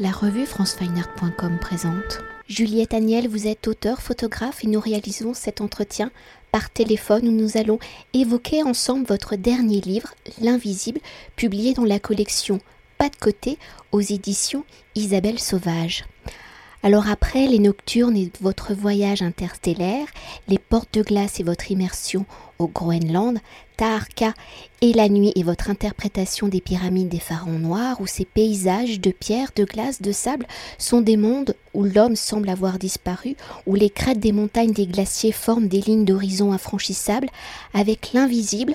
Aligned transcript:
La 0.00 0.12
revue 0.12 0.46
francefineart.com 0.46 1.58
présente. 1.60 2.20
Juliette 2.46 2.94
Agnel, 2.94 3.26
vous 3.26 3.48
êtes 3.48 3.66
auteur, 3.66 4.00
photographe 4.00 4.62
et 4.62 4.68
nous 4.68 4.78
réalisons 4.78 5.34
cet 5.34 5.60
entretien 5.60 6.12
par 6.52 6.70
téléphone 6.70 7.26
où 7.26 7.32
nous 7.32 7.56
allons 7.56 7.80
évoquer 8.14 8.62
ensemble 8.62 9.06
votre 9.06 9.34
dernier 9.34 9.80
livre, 9.80 10.14
L'invisible, 10.40 11.00
publié 11.34 11.74
dans 11.74 11.84
la 11.84 11.98
collection 11.98 12.60
Pas 12.96 13.08
de 13.08 13.16
côté 13.16 13.58
aux 13.90 14.00
éditions 14.00 14.64
Isabelle 14.94 15.40
Sauvage. 15.40 16.04
Alors 16.84 17.08
après 17.08 17.48
les 17.48 17.58
nocturnes 17.58 18.16
et 18.16 18.30
votre 18.40 18.74
voyage 18.74 19.22
interstellaire, 19.22 20.06
les 20.46 20.58
portes 20.58 20.94
de 20.94 21.02
glace 21.02 21.40
et 21.40 21.42
votre 21.42 21.72
immersion 21.72 22.24
au 22.60 22.68
Groenland, 22.68 23.40
Taharka 23.78 24.34
et 24.80 24.92
la 24.92 25.08
nuit 25.08 25.32
et 25.36 25.44
votre 25.44 25.70
interprétation 25.70 26.48
des 26.48 26.60
pyramides 26.60 27.08
des 27.08 27.20
pharaons 27.20 27.60
noirs, 27.60 28.00
où 28.00 28.08
ces 28.08 28.24
paysages 28.24 29.00
de 29.00 29.12
pierre, 29.12 29.50
de 29.54 29.64
glace, 29.64 30.02
de 30.02 30.10
sable 30.10 30.46
sont 30.78 31.00
des 31.00 31.16
mondes 31.16 31.54
où 31.74 31.84
l'homme 31.84 32.16
semble 32.16 32.48
avoir 32.48 32.80
disparu, 32.80 33.36
où 33.66 33.76
les 33.76 33.88
crêtes 33.88 34.18
des 34.18 34.32
montagnes 34.32 34.72
des 34.72 34.86
glaciers 34.86 35.30
forment 35.30 35.68
des 35.68 35.80
lignes 35.80 36.04
d'horizon 36.04 36.52
infranchissables, 36.52 37.28
avec 37.72 38.12
l'invisible, 38.12 38.74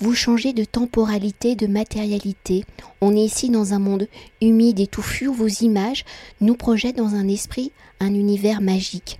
vous 0.00 0.14
changez 0.14 0.52
de 0.52 0.64
temporalité, 0.64 1.56
de 1.56 1.66
matérialité. 1.66 2.64
On 3.00 3.16
est 3.16 3.24
ici 3.24 3.50
dans 3.50 3.74
un 3.74 3.80
monde 3.80 4.06
humide 4.40 4.78
et 4.78 4.86
touffu 4.86 5.26
où 5.26 5.34
vos 5.34 5.48
images 5.48 6.04
nous 6.40 6.54
projettent 6.54 6.96
dans 6.96 7.16
un 7.16 7.26
esprit, 7.26 7.72
un 8.04 8.14
univers 8.14 8.60
magique. 8.60 9.18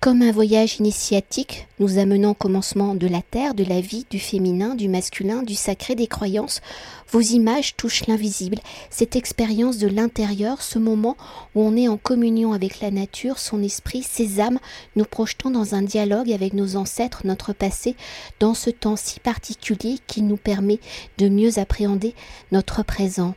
Comme 0.00 0.20
un 0.20 0.32
voyage 0.32 0.76
initiatique, 0.80 1.66
nous 1.78 1.98
amenant 1.98 2.32
au 2.32 2.34
commencement 2.34 2.94
de 2.94 3.06
la 3.06 3.22
terre, 3.22 3.54
de 3.54 3.64
la 3.64 3.80
vie, 3.80 4.04
du 4.10 4.18
féminin, 4.18 4.74
du 4.74 4.88
masculin, 4.88 5.42
du 5.42 5.54
sacré, 5.54 5.94
des 5.94 6.08
croyances, 6.08 6.60
vos 7.10 7.20
images 7.20 7.76
touchent 7.76 8.06
l'invisible, 8.06 8.58
cette 8.90 9.16
expérience 9.16 9.78
de 9.78 9.88
l'intérieur, 9.88 10.60
ce 10.60 10.78
moment 10.78 11.16
où 11.54 11.62
on 11.62 11.76
est 11.76 11.88
en 11.88 11.96
communion 11.96 12.52
avec 12.52 12.80
la 12.80 12.90
nature, 12.90 13.38
son 13.38 13.62
esprit, 13.62 14.02
ses 14.02 14.40
âmes, 14.40 14.58
nous 14.96 15.04
projetons 15.04 15.50
dans 15.50 15.74
un 15.74 15.82
dialogue 15.82 16.32
avec 16.32 16.52
nos 16.52 16.76
ancêtres, 16.76 17.22
notre 17.24 17.52
passé, 17.52 17.96
dans 18.40 18.54
ce 18.54 18.70
temps 18.70 18.96
si 18.96 19.20
particulier 19.20 19.98
qui 20.06 20.22
nous 20.22 20.36
permet 20.36 20.80
de 21.18 21.28
mieux 21.28 21.58
appréhender 21.58 22.14
notre 22.52 22.82
présent. 22.82 23.34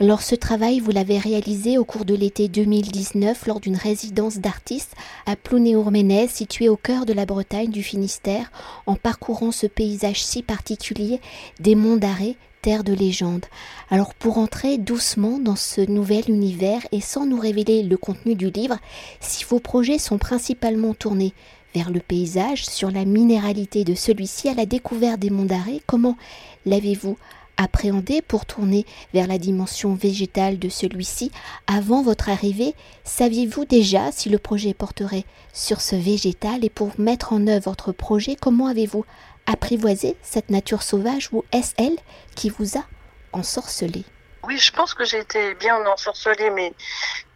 Alors 0.00 0.22
ce 0.22 0.34
travail, 0.34 0.80
vous 0.80 0.90
l'avez 0.90 1.18
réalisé 1.18 1.78
au 1.78 1.84
cours 1.84 2.04
de 2.04 2.16
l'été 2.16 2.48
2019 2.48 3.46
lors 3.46 3.60
d'une 3.60 3.76
résidence 3.76 4.38
d'artistes 4.38 4.96
à 5.24 5.36
Plounéourménez, 5.36 6.26
située 6.26 6.68
au 6.68 6.76
cœur 6.76 7.06
de 7.06 7.12
la 7.12 7.26
Bretagne 7.26 7.70
du 7.70 7.84
Finistère, 7.84 8.50
en 8.86 8.96
parcourant 8.96 9.52
ce 9.52 9.68
paysage 9.68 10.20
si 10.20 10.42
particulier 10.42 11.20
des 11.60 11.76
monts 11.76 11.96
d'arrêt, 11.96 12.34
terre 12.60 12.82
de 12.82 12.92
légende. 12.92 13.46
Alors 13.88 14.14
pour 14.14 14.38
entrer 14.38 14.78
doucement 14.78 15.38
dans 15.38 15.54
ce 15.54 15.80
nouvel 15.80 16.24
univers 16.28 16.80
et 16.90 17.00
sans 17.00 17.24
nous 17.24 17.38
révéler 17.38 17.84
le 17.84 17.96
contenu 17.96 18.34
du 18.34 18.50
livre, 18.50 18.78
si 19.20 19.44
vos 19.44 19.60
projets 19.60 19.98
sont 19.98 20.18
principalement 20.18 20.94
tournés 20.94 21.34
vers 21.72 21.90
le 21.90 22.00
paysage, 22.00 22.66
sur 22.66 22.90
la 22.90 23.04
minéralité 23.04 23.84
de 23.84 23.94
celui-ci, 23.94 24.48
à 24.48 24.54
la 24.54 24.66
découverte 24.66 25.20
des 25.20 25.30
monts 25.30 25.44
d'arrêt, 25.44 25.80
comment 25.86 26.16
l'avez-vous 26.66 27.16
appréhender 27.56 28.22
pour 28.22 28.46
tourner 28.46 28.86
vers 29.12 29.26
la 29.26 29.38
dimension 29.38 29.94
végétale 29.94 30.58
de 30.58 30.68
celui-ci. 30.68 31.30
Avant 31.66 32.02
votre 32.02 32.28
arrivée 32.28 32.74
Saviez-vous 33.04 33.64
déjà 33.64 34.12
si 34.12 34.28
le 34.28 34.38
projet 34.38 34.74
porterait 34.74 35.24
sur 35.52 35.80
ce 35.80 35.96
végétal? 35.96 36.64
Et 36.64 36.70
pour 36.70 36.92
mettre 36.98 37.32
en 37.32 37.46
œuvre 37.46 37.64
votre 37.64 37.92
projet, 37.92 38.36
comment 38.36 38.66
avez-vous 38.66 39.04
apprivoisé 39.46 40.16
cette 40.22 40.50
nature 40.50 40.82
sauvage 40.82 41.28
ou 41.32 41.44
est-ce 41.52 41.74
elle 41.76 41.96
qui 42.34 42.50
vous 42.50 42.78
a 42.78 42.82
ensorcelé? 43.32 44.04
Oui, 44.46 44.58
je 44.58 44.72
pense 44.72 44.92
que 44.92 45.04
j'ai 45.04 45.18
été 45.18 45.54
bien 45.54 45.76
ensorcelée, 45.86 46.50
mais 46.50 46.74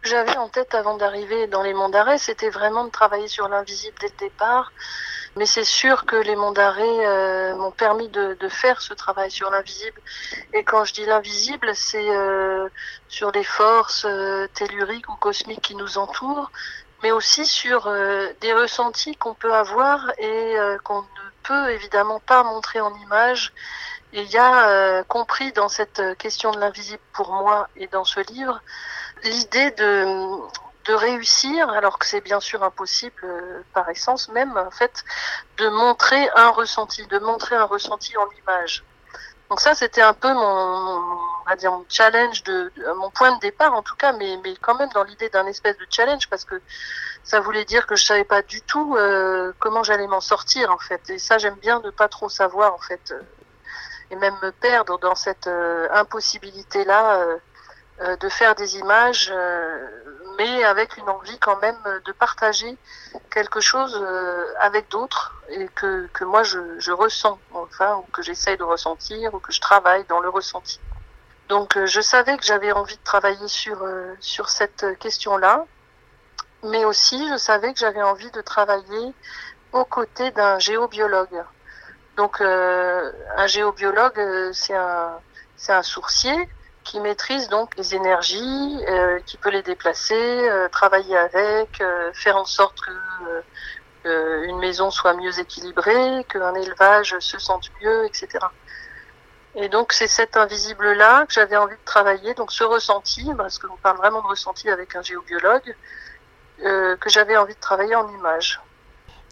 j'avais 0.03 0.37
en 0.37 0.47
tête 0.47 0.75
avant 0.75 0.95
d'arriver 0.97 1.47
dans 1.47 1.63
les 1.63 1.73
monts 1.73 1.89
d'arrêt, 1.89 2.19
c'était 2.19 2.51
vraiment 2.51 2.85
de 2.85 2.91
travailler 2.91 3.27
sur 3.27 3.47
l'invisible 3.47 3.95
dès 3.99 4.09
le 4.09 4.29
départ, 4.29 4.71
mais 5.39 5.45
c'est 5.45 5.63
sûr 5.63 6.05
que 6.05 6.17
les 6.17 6.35
monts 6.35 6.51
d'arrêt 6.51 7.07
euh, 7.07 7.55
m'ont 7.55 7.71
permis 7.71 8.09
de, 8.09 8.35
faire 8.49 8.81
ce 8.81 8.93
travail 8.93 9.31
sur 9.31 9.49
l'invisible. 9.49 10.01
Et 10.53 10.65
quand 10.65 10.83
je 10.83 10.93
dis 10.93 11.05
l'invisible, 11.05 11.73
c'est 11.75 12.09
euh, 12.09 12.67
sur 13.07 13.31
les 13.31 13.45
forces 13.45 14.05
euh, 14.05 14.47
telluriques 14.53 15.07
ou 15.07 15.15
cosmiques 15.15 15.61
qui 15.61 15.75
nous 15.75 15.97
entourent, 15.97 16.51
mais 17.03 17.11
aussi 17.11 17.45
sur 17.45 17.89
des 18.41 18.53
ressentis 18.53 19.15
qu'on 19.15 19.33
peut 19.33 19.53
avoir 19.53 20.11
et 20.17 20.55
qu'on 20.83 21.03
ne 21.03 21.29
peut 21.43 21.69
évidemment 21.71 22.19
pas 22.19 22.43
montrer 22.43 22.81
en 22.81 22.93
image. 22.95 23.53
Et 24.11 24.23
il 24.23 24.29
y 24.29 24.37
a 24.37 25.05
compris 25.05 25.53
dans 25.53 25.69
cette 25.69 26.01
question 26.17 26.51
de 26.51 26.59
l'invisible 26.59 27.03
pour 27.13 27.31
moi 27.31 27.69
et 27.77 27.87
dans 27.87 28.03
ce 28.03 28.19
livre 28.19 28.59
l'idée 29.23 29.71
de 29.71 30.35
de 30.89 30.93
réussir, 30.95 31.69
alors 31.69 31.99
que 31.99 32.05
c'est 32.07 32.21
bien 32.21 32.39
sûr 32.39 32.63
impossible 32.63 33.21
euh, 33.23 33.61
par 33.73 33.87
essence 33.89 34.27
même, 34.29 34.57
en 34.57 34.71
fait, 34.71 35.05
de 35.57 35.69
montrer 35.69 36.27
un 36.35 36.49
ressenti, 36.49 37.05
de 37.05 37.19
montrer 37.19 37.55
un 37.55 37.65
ressenti 37.65 38.17
en 38.17 38.27
image. 38.41 38.83
Donc 39.49 39.59
ça, 39.61 39.75
c'était 39.75 40.01
un 40.01 40.13
peu 40.13 40.33
mon, 40.33 40.41
on 40.41 41.49
va 41.49 41.55
dire 41.55 41.71
mon 41.71 41.85
challenge, 41.89 42.43
de, 42.43 42.71
mon 42.97 43.11
point 43.11 43.35
de 43.35 43.39
départ 43.39 43.73
en 43.73 43.83
tout 43.83 43.95
cas, 43.95 44.13
mais, 44.13 44.39
mais 44.43 44.55
quand 44.55 44.75
même 44.75 44.89
dans 44.89 45.03
l'idée 45.03 45.29
d'un 45.29 45.45
espèce 45.45 45.77
de 45.77 45.85
challenge 45.89 46.27
parce 46.27 46.45
que 46.45 46.59
ça 47.23 47.39
voulait 47.39 47.65
dire 47.65 47.85
que 47.85 47.95
je 47.95 48.05
savais 48.05 48.23
pas 48.23 48.41
du 48.41 48.61
tout 48.61 48.95
euh, 48.95 49.51
comment 49.59 49.83
j'allais 49.83 50.07
m'en 50.07 50.21
sortir 50.21 50.71
en 50.71 50.79
fait. 50.79 51.09
Et 51.09 51.19
ça, 51.19 51.37
j'aime 51.37 51.55
bien 51.55 51.81
ne 51.81 51.91
pas 51.91 52.07
trop 52.07 52.29
savoir 52.29 52.73
en 52.73 52.79
fait, 52.79 53.11
euh, 53.11 53.21
et 54.11 54.15
même 54.15 54.35
me 54.41 54.51
perdre 54.51 54.97
dans 54.99 55.15
cette 55.15 55.47
euh, 55.47 55.87
impossibilité 55.91 56.83
là 56.83 57.19
euh, 57.21 57.37
de 57.99 58.29
faire 58.29 58.55
des 58.55 58.77
images, 58.77 59.29
euh, 59.33 59.87
mais 60.37 60.63
avec 60.63 60.95
une 60.97 61.09
envie 61.09 61.37
quand 61.39 61.59
même 61.61 61.77
de 62.05 62.11
partager 62.13 62.77
quelque 63.29 63.59
chose 63.59 63.99
euh, 64.01 64.45
avec 64.59 64.89
d'autres 64.89 65.35
et 65.49 65.67
que, 65.75 66.07
que 66.13 66.23
moi 66.23 66.43
je, 66.43 66.59
je 66.79 66.91
ressens, 66.91 67.37
enfin, 67.53 67.95
ou 67.95 68.03
que 68.13 68.21
j'essaye 68.21 68.57
de 68.57 68.63
ressentir, 68.63 69.33
ou 69.33 69.39
que 69.39 69.51
je 69.51 69.59
travaille 69.59 70.05
dans 70.05 70.21
le 70.21 70.29
ressenti. 70.29 70.79
Donc 71.49 71.77
je 71.83 71.99
savais 71.99 72.37
que 72.37 72.45
j'avais 72.45 72.71
envie 72.71 72.95
de 72.95 73.03
travailler 73.03 73.47
sur, 73.47 73.83
sur 74.19 74.49
cette 74.49 74.97
question-là, 74.99 75.65
mais 76.63 76.85
aussi 76.85 77.27
je 77.27 77.37
savais 77.37 77.73
que 77.73 77.79
j'avais 77.79 78.03
envie 78.03 78.29
de 78.31 78.41
travailler 78.41 79.13
aux 79.73 79.85
côtés 79.85 80.29
d'un 80.31 80.59
géobiologue. 80.59 81.43
Donc 82.17 82.39
un 82.39 83.47
géobiologue, 83.47 84.51
c'est 84.53 84.75
un, 84.75 85.19
c'est 85.57 85.73
un 85.73 85.81
sourcier 85.81 86.47
qui 86.89 86.99
maîtrise 86.99 87.49
donc 87.49 87.75
les 87.77 87.93
énergies, 87.93 88.83
euh, 88.89 89.19
qui 89.27 89.37
peut 89.37 89.51
les 89.51 89.61
déplacer, 89.61 90.15
euh, 90.15 90.67
travailler 90.69 91.15
avec, 91.15 91.81
euh, 91.81 92.11
faire 92.13 92.35
en 92.35 92.45
sorte 92.45 92.81
que 92.81 92.91
une 94.05 94.57
maison 94.59 94.89
soit 94.89 95.13
mieux 95.13 95.37
équilibrée, 95.39 96.25
qu'un 96.29 96.55
élevage 96.55 97.19
se 97.19 97.37
sente 97.37 97.69
mieux, 97.81 98.05
etc. 98.05 98.39
Et 99.55 99.67
donc 99.69 99.93
c'est 99.93 100.07
cet 100.07 100.35
invisible-là 100.37 101.25
que 101.27 101.33
j'avais 101.33 101.57
envie 101.57 101.75
de 101.75 101.85
travailler, 101.85 102.33
donc 102.33 102.51
ce 102.51 102.63
ressenti, 102.63 103.29
parce 103.37 103.59
qu'on 103.59 103.75
parle 103.77 103.97
vraiment 103.97 104.21
de 104.21 104.27
ressenti 104.27 104.69
avec 104.69 104.95
un 104.95 105.03
géobiologue, 105.03 105.75
que 106.59 107.09
j'avais 107.09 107.37
envie 107.37 107.53
de 107.53 107.59
travailler 107.59 107.95
en 107.95 108.07
images. 108.09 108.61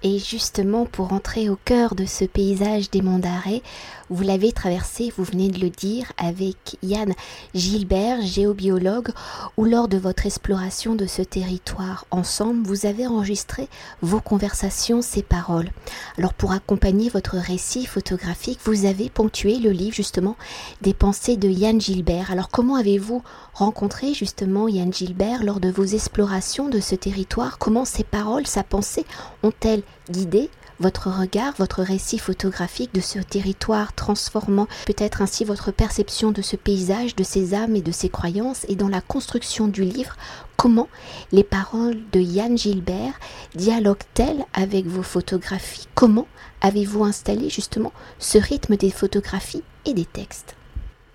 Et 0.03 0.19
justement, 0.19 0.85
pour 0.85 1.11
entrer 1.11 1.49
au 1.49 1.57
cœur 1.65 1.95
de 1.95 2.05
ce 2.05 2.23
paysage 2.25 2.91
des 2.91 3.01
monts 3.01 3.19
d'arrêt, 3.19 3.63
vous 4.09 4.23
l'avez 4.23 4.53
traversé, 4.53 5.11
vous 5.17 5.23
venez 5.23 5.49
de 5.49 5.59
le 5.59 5.69
dire, 5.69 6.13
avec 6.17 6.77
Yann 6.81 7.13
Gilbert, 7.53 8.21
géobiologue, 8.21 9.09
où 9.57 9.65
lors 9.65 9.87
de 9.87 9.97
votre 9.97 10.25
exploration 10.25 10.95
de 10.95 11.05
ce 11.07 11.21
territoire 11.21 12.05
ensemble, 12.11 12.65
vous 12.65 12.85
avez 12.85 13.05
enregistré 13.05 13.67
vos 14.01 14.21
conversations, 14.21 15.01
ces 15.01 15.23
paroles. 15.23 15.69
Alors 16.17 16.33
pour 16.33 16.53
accompagner 16.53 17.09
votre 17.09 17.35
récit 17.35 17.85
photographique, 17.85 18.59
vous 18.63 18.85
avez 18.85 19.09
ponctué 19.09 19.57
le 19.57 19.71
livre 19.71 19.95
justement 19.95 20.37
des 20.81 20.93
pensées 20.93 21.35
de 21.35 21.49
Yann 21.49 21.81
Gilbert. 21.81 22.31
Alors 22.31 22.49
comment 22.49 22.75
avez-vous 22.75 23.23
rencontré 23.57 24.13
justement 24.13 24.67
Yann 24.67 24.93
Gilbert 24.93 25.43
lors 25.43 25.59
de 25.59 25.71
vos 25.71 25.83
explorations 25.83 26.69
de 26.69 26.79
ce 26.79 26.93
territoire? 26.93 27.57
Comment 27.57 27.85
ces 27.85 28.03
paroles, 28.03 28.45
sa 28.45 28.63
pensée 28.63 29.03
ont-elles 29.41 29.81
guidé 30.11 30.51
votre 30.79 31.09
regard, 31.09 31.55
votre 31.57 31.81
récit 31.81 32.19
photographique 32.19 32.93
de 32.93 33.01
ce 33.01 33.17
territoire, 33.17 33.93
transformant 33.93 34.67
peut-être 34.85 35.23
ainsi 35.23 35.43
votre 35.43 35.71
perception 35.71 36.29
de 36.29 36.43
ce 36.43 36.55
paysage, 36.55 37.15
de 37.15 37.23
ses 37.23 37.55
âmes 37.55 37.75
et 37.75 37.81
de 37.81 37.91
ses 37.91 38.09
croyances, 38.09 38.63
et 38.69 38.75
dans 38.75 38.89
la 38.89 39.01
construction 39.01 39.67
du 39.67 39.83
livre, 39.83 40.15
comment 40.55 40.87
les 41.31 41.43
paroles 41.43 41.97
de 42.11 42.19
Yann 42.19 42.55
Gilbert 42.55 43.19
dialoguent-elles 43.55 44.45
avec 44.53 44.85
vos 44.85 45.01
photographies? 45.01 45.87
Comment 45.95 46.27
avez-vous 46.61 47.03
installé 47.03 47.49
justement 47.49 47.91
ce 48.19 48.37
rythme 48.37 48.77
des 48.77 48.91
photographies 48.91 49.63
et 49.85 49.95
des 49.95 50.05
textes? 50.05 50.55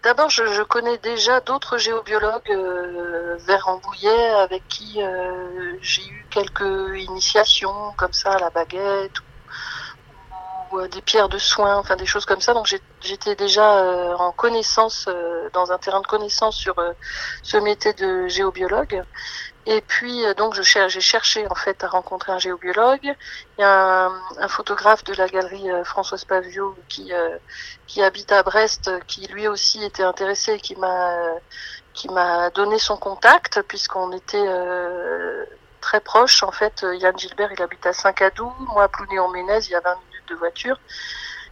D'abord, 0.03 0.31
je, 0.31 0.45
je, 0.47 0.63
connais 0.63 0.99
déjà 0.99 1.41
d'autres 1.41 1.79
géobiologues 1.79 2.51
euh, 2.51 3.37
vers 3.47 3.65
Rambouillet 3.67 4.31
avec 4.31 4.67
qui 4.67 5.01
euh, 5.01 5.77
j'ai 5.81 6.05
eu 6.05 6.27
quelques 6.29 6.99
initiations 6.99 7.93
comme 7.97 8.13
ça 8.13 8.33
à 8.33 8.39
la 8.41 8.51
baguette 8.51 9.13
ou 10.73 10.81
des 10.89 11.03
pierres 11.03 11.29
de 11.29 11.39
soins, 11.39 11.77
enfin 11.77 11.95
des 11.97 12.07
choses 12.07 12.25
comme 12.25 12.41
ça. 12.41 12.53
Donc 12.53 12.67
j'étais 13.01 13.37
déjà 13.37 14.17
en 14.19 14.33
connaissance, 14.33 15.09
dans 15.53 15.71
un 15.71 15.79
terrain 15.79 16.01
de 16.01 16.07
connaissance 16.07 16.57
sur 16.57 16.75
ce 17.43 17.59
métier 17.59 17.93
de 17.93 18.27
géobiologue. 18.27 19.05
Et 19.67 19.81
puis 19.81 20.23
donc 20.37 20.55
je 20.55 20.63
j'ai 20.63 21.01
cherché 21.01 21.47
en 21.49 21.55
fait 21.55 21.85
à 21.85 21.89
rencontrer 21.89 22.33
un 22.33 22.39
géobiologue. 22.39 23.05
Il 23.05 23.61
y 23.61 23.65
a 23.65 24.07
un, 24.41 24.49
photographe 24.49 25.05
de 25.05 25.15
la 25.15 25.29
galerie 25.29 25.69
Françoise 25.85 26.25
Pavio 26.25 26.77
qui 26.89 27.13
qui 27.87 28.03
habite 28.03 28.33
à 28.33 28.43
Brest, 28.43 28.91
qui 29.07 29.27
lui 29.29 29.47
aussi 29.47 29.85
était 29.85 30.03
intéressé, 30.03 30.55
et 30.55 30.61
qui 30.61 30.75
m'a 30.77 31.15
qui 31.95 32.09
m'a 32.09 32.51
donné 32.51 32.79
son 32.79 32.97
contact 32.97 33.63
puisqu'on 33.63 34.13
était 34.13 34.45
euh, 34.47 35.45
très 35.81 36.01
proches. 36.01 36.43
En 36.43 36.53
fait, 36.53 36.85
Yann 36.95 37.19
Gilbert, 37.19 37.53
il 37.53 37.63
habite 37.63 37.85
à 37.87 37.93
Saint-Cadou, 37.93 38.53
moi 38.59 38.85
à 38.85 38.89
Plouné-en-Ménez, 38.89 39.61
il 39.67 39.71
y 39.71 39.75
a 39.75 39.81
20 39.81 39.95
minutes 39.97 40.29
de 40.29 40.35
voiture. 40.37 40.79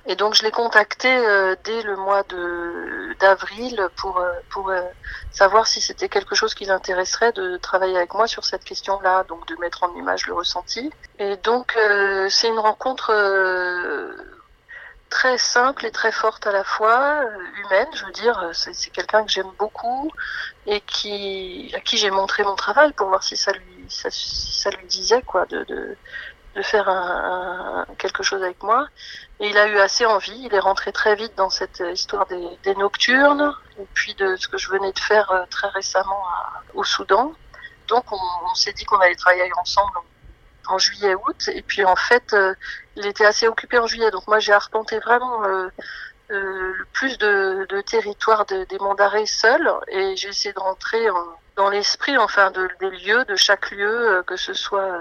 Et 0.07 0.17
donc 0.17 0.35
je 0.35 0.43
l'ai 0.43 0.51
contacté 0.51 1.09
euh, 1.09 1.55
dès 1.65 1.83
le 1.83 1.97
mois 1.97 2.23
de 2.25 3.15
d'avril 3.21 3.89
pour 3.97 4.19
euh, 4.19 4.33
pour 4.51 4.73
savoir 5.31 5.67
si 5.67 5.81
c'était 5.81 6.09
quelque 6.09 6.35
chose 6.35 6.55
qui 6.55 6.65
l'intéresserait 6.65 7.33
de 7.33 7.57
travailler 7.59 7.97
avec 7.97 8.15
moi 8.15 8.27
sur 8.27 8.45
cette 8.45 8.65
question-là, 8.65 9.25
donc 9.25 9.47
de 9.47 9.57
mettre 9.57 9.83
en 9.83 9.95
image 9.95 10.27
le 10.27 10.35
ressenti. 10.35 10.91
Et 11.19 11.37
donc 11.37 11.77
c'est 12.29 12.49
une 12.49 12.59
rencontre 12.59 13.13
très 15.11 15.37
simple 15.39 15.85
et 15.85 15.91
très 15.91 16.13
forte 16.13 16.47
à 16.47 16.53
la 16.53 16.65
fois, 16.65 17.25
euh, 17.25 17.63
humaine, 17.65 17.89
je 17.93 18.07
veux 18.07 18.13
dire, 18.13 18.39
euh, 18.39 18.53
c'est 18.53 18.91
quelqu'un 18.91 19.25
que 19.25 19.31
j'aime 19.31 19.51
beaucoup 19.59 20.11
et 20.67 20.81
qui 20.83 21.71
à 21.75 21.81
qui 21.81 21.99
j'ai 21.99 22.11
montré 22.11 22.45
mon 22.45 22.55
travail 22.55 22.93
pour 22.93 23.09
voir 23.09 23.23
si 23.23 23.37
ça 23.37 23.53
lui 23.53 23.85
ça, 23.89 24.09
ça 24.11 24.71
lui 24.71 24.87
disait 24.87 25.23
quoi 25.23 25.47
de, 25.47 25.65
de, 25.65 25.97
de 26.55 26.63
faire 26.63 26.89
un, 26.89 27.87
quelque 27.99 28.23
chose 28.23 28.43
avec 28.43 28.63
moi. 28.63 28.87
Et 29.39 29.49
il 29.49 29.59
a 29.59 29.69
eu 29.69 29.79
assez 29.79 30.05
envie, 30.05 30.39
il 30.45 30.55
est 30.55 30.61
rentré 30.61 30.93
très 30.93 31.15
vite 31.15 31.35
dans 31.37 31.51
cette 31.51 31.83
histoire 31.93 32.27
des, 32.27 32.59
des 32.65 32.75
nocturnes 32.75 33.55
et 33.79 33.87
puis 33.95 34.15
de 34.15 34.37
ce 34.37 34.49
que 34.49 34.59
je 34.59 34.69
venais 34.69 34.93
de 34.93 34.99
faire 34.99 35.31
euh, 35.31 35.45
très 35.51 35.69
récemment 35.69 36.23
au 36.75 36.85
Soudan. 36.85 37.33
Donc 37.89 38.05
on, 38.13 38.19
on 38.51 38.55
s'est 38.55 38.73
dit 38.73 38.85
qu'on 38.85 38.99
allait 38.99 39.15
travailler 39.15 39.51
ensemble 39.59 39.99
en 40.71 40.79
juillet-août. 40.79 41.49
Et 41.53 41.63
puis 41.63 41.85
en 41.85 41.97
fait, 41.97 42.33
euh, 42.33 42.55
il 42.97 43.07
était 43.07 43.27
assez 43.27 43.49
occupé 43.49 43.79
en 43.79 43.87
juillet. 43.87 44.11
Donc 44.11 44.27
moi, 44.27 44.39
j'ai 44.39 44.53
arpenté 44.53 44.99
vraiment 44.99 45.45
euh, 45.45 45.69
euh, 46.31 46.73
le 46.79 46.85
plus 46.93 47.19
de, 47.19 47.67
de 47.69 47.81
territoire 47.81 48.47
de, 48.47 48.65
des 48.65 48.79
d'arrêt 48.97 49.27
seul. 49.27 49.71
Et 49.89 50.17
j'ai 50.17 50.29
essayé 50.29 50.53
de 50.53 50.61
rentrer 50.61 51.07
dans 51.57 51.69
l'esprit, 51.69 52.17
enfin, 52.19 52.51
de, 52.51 52.69
des 52.81 52.91
lieux, 52.91 53.25
de 53.25 53.37
chaque 53.37 53.71
lieu, 53.71 54.23
que 54.27 54.37
ce 54.37 54.55
soit 54.55 54.99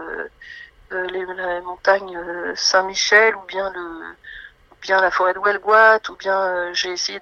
les, 0.91 1.25
la 1.25 1.62
montagne 1.62 2.18
Saint-Michel 2.56 3.36
ou 3.36 3.41
bien 3.47 3.69
le 3.71 4.15
bien 4.81 5.01
la 5.01 5.12
forêt 5.12 5.33
de 5.33 5.39
Huelgoat, 5.39 6.00
ou 6.09 6.15
bien 6.15 6.71
j'ai 6.71 6.91
essayé 6.91 7.19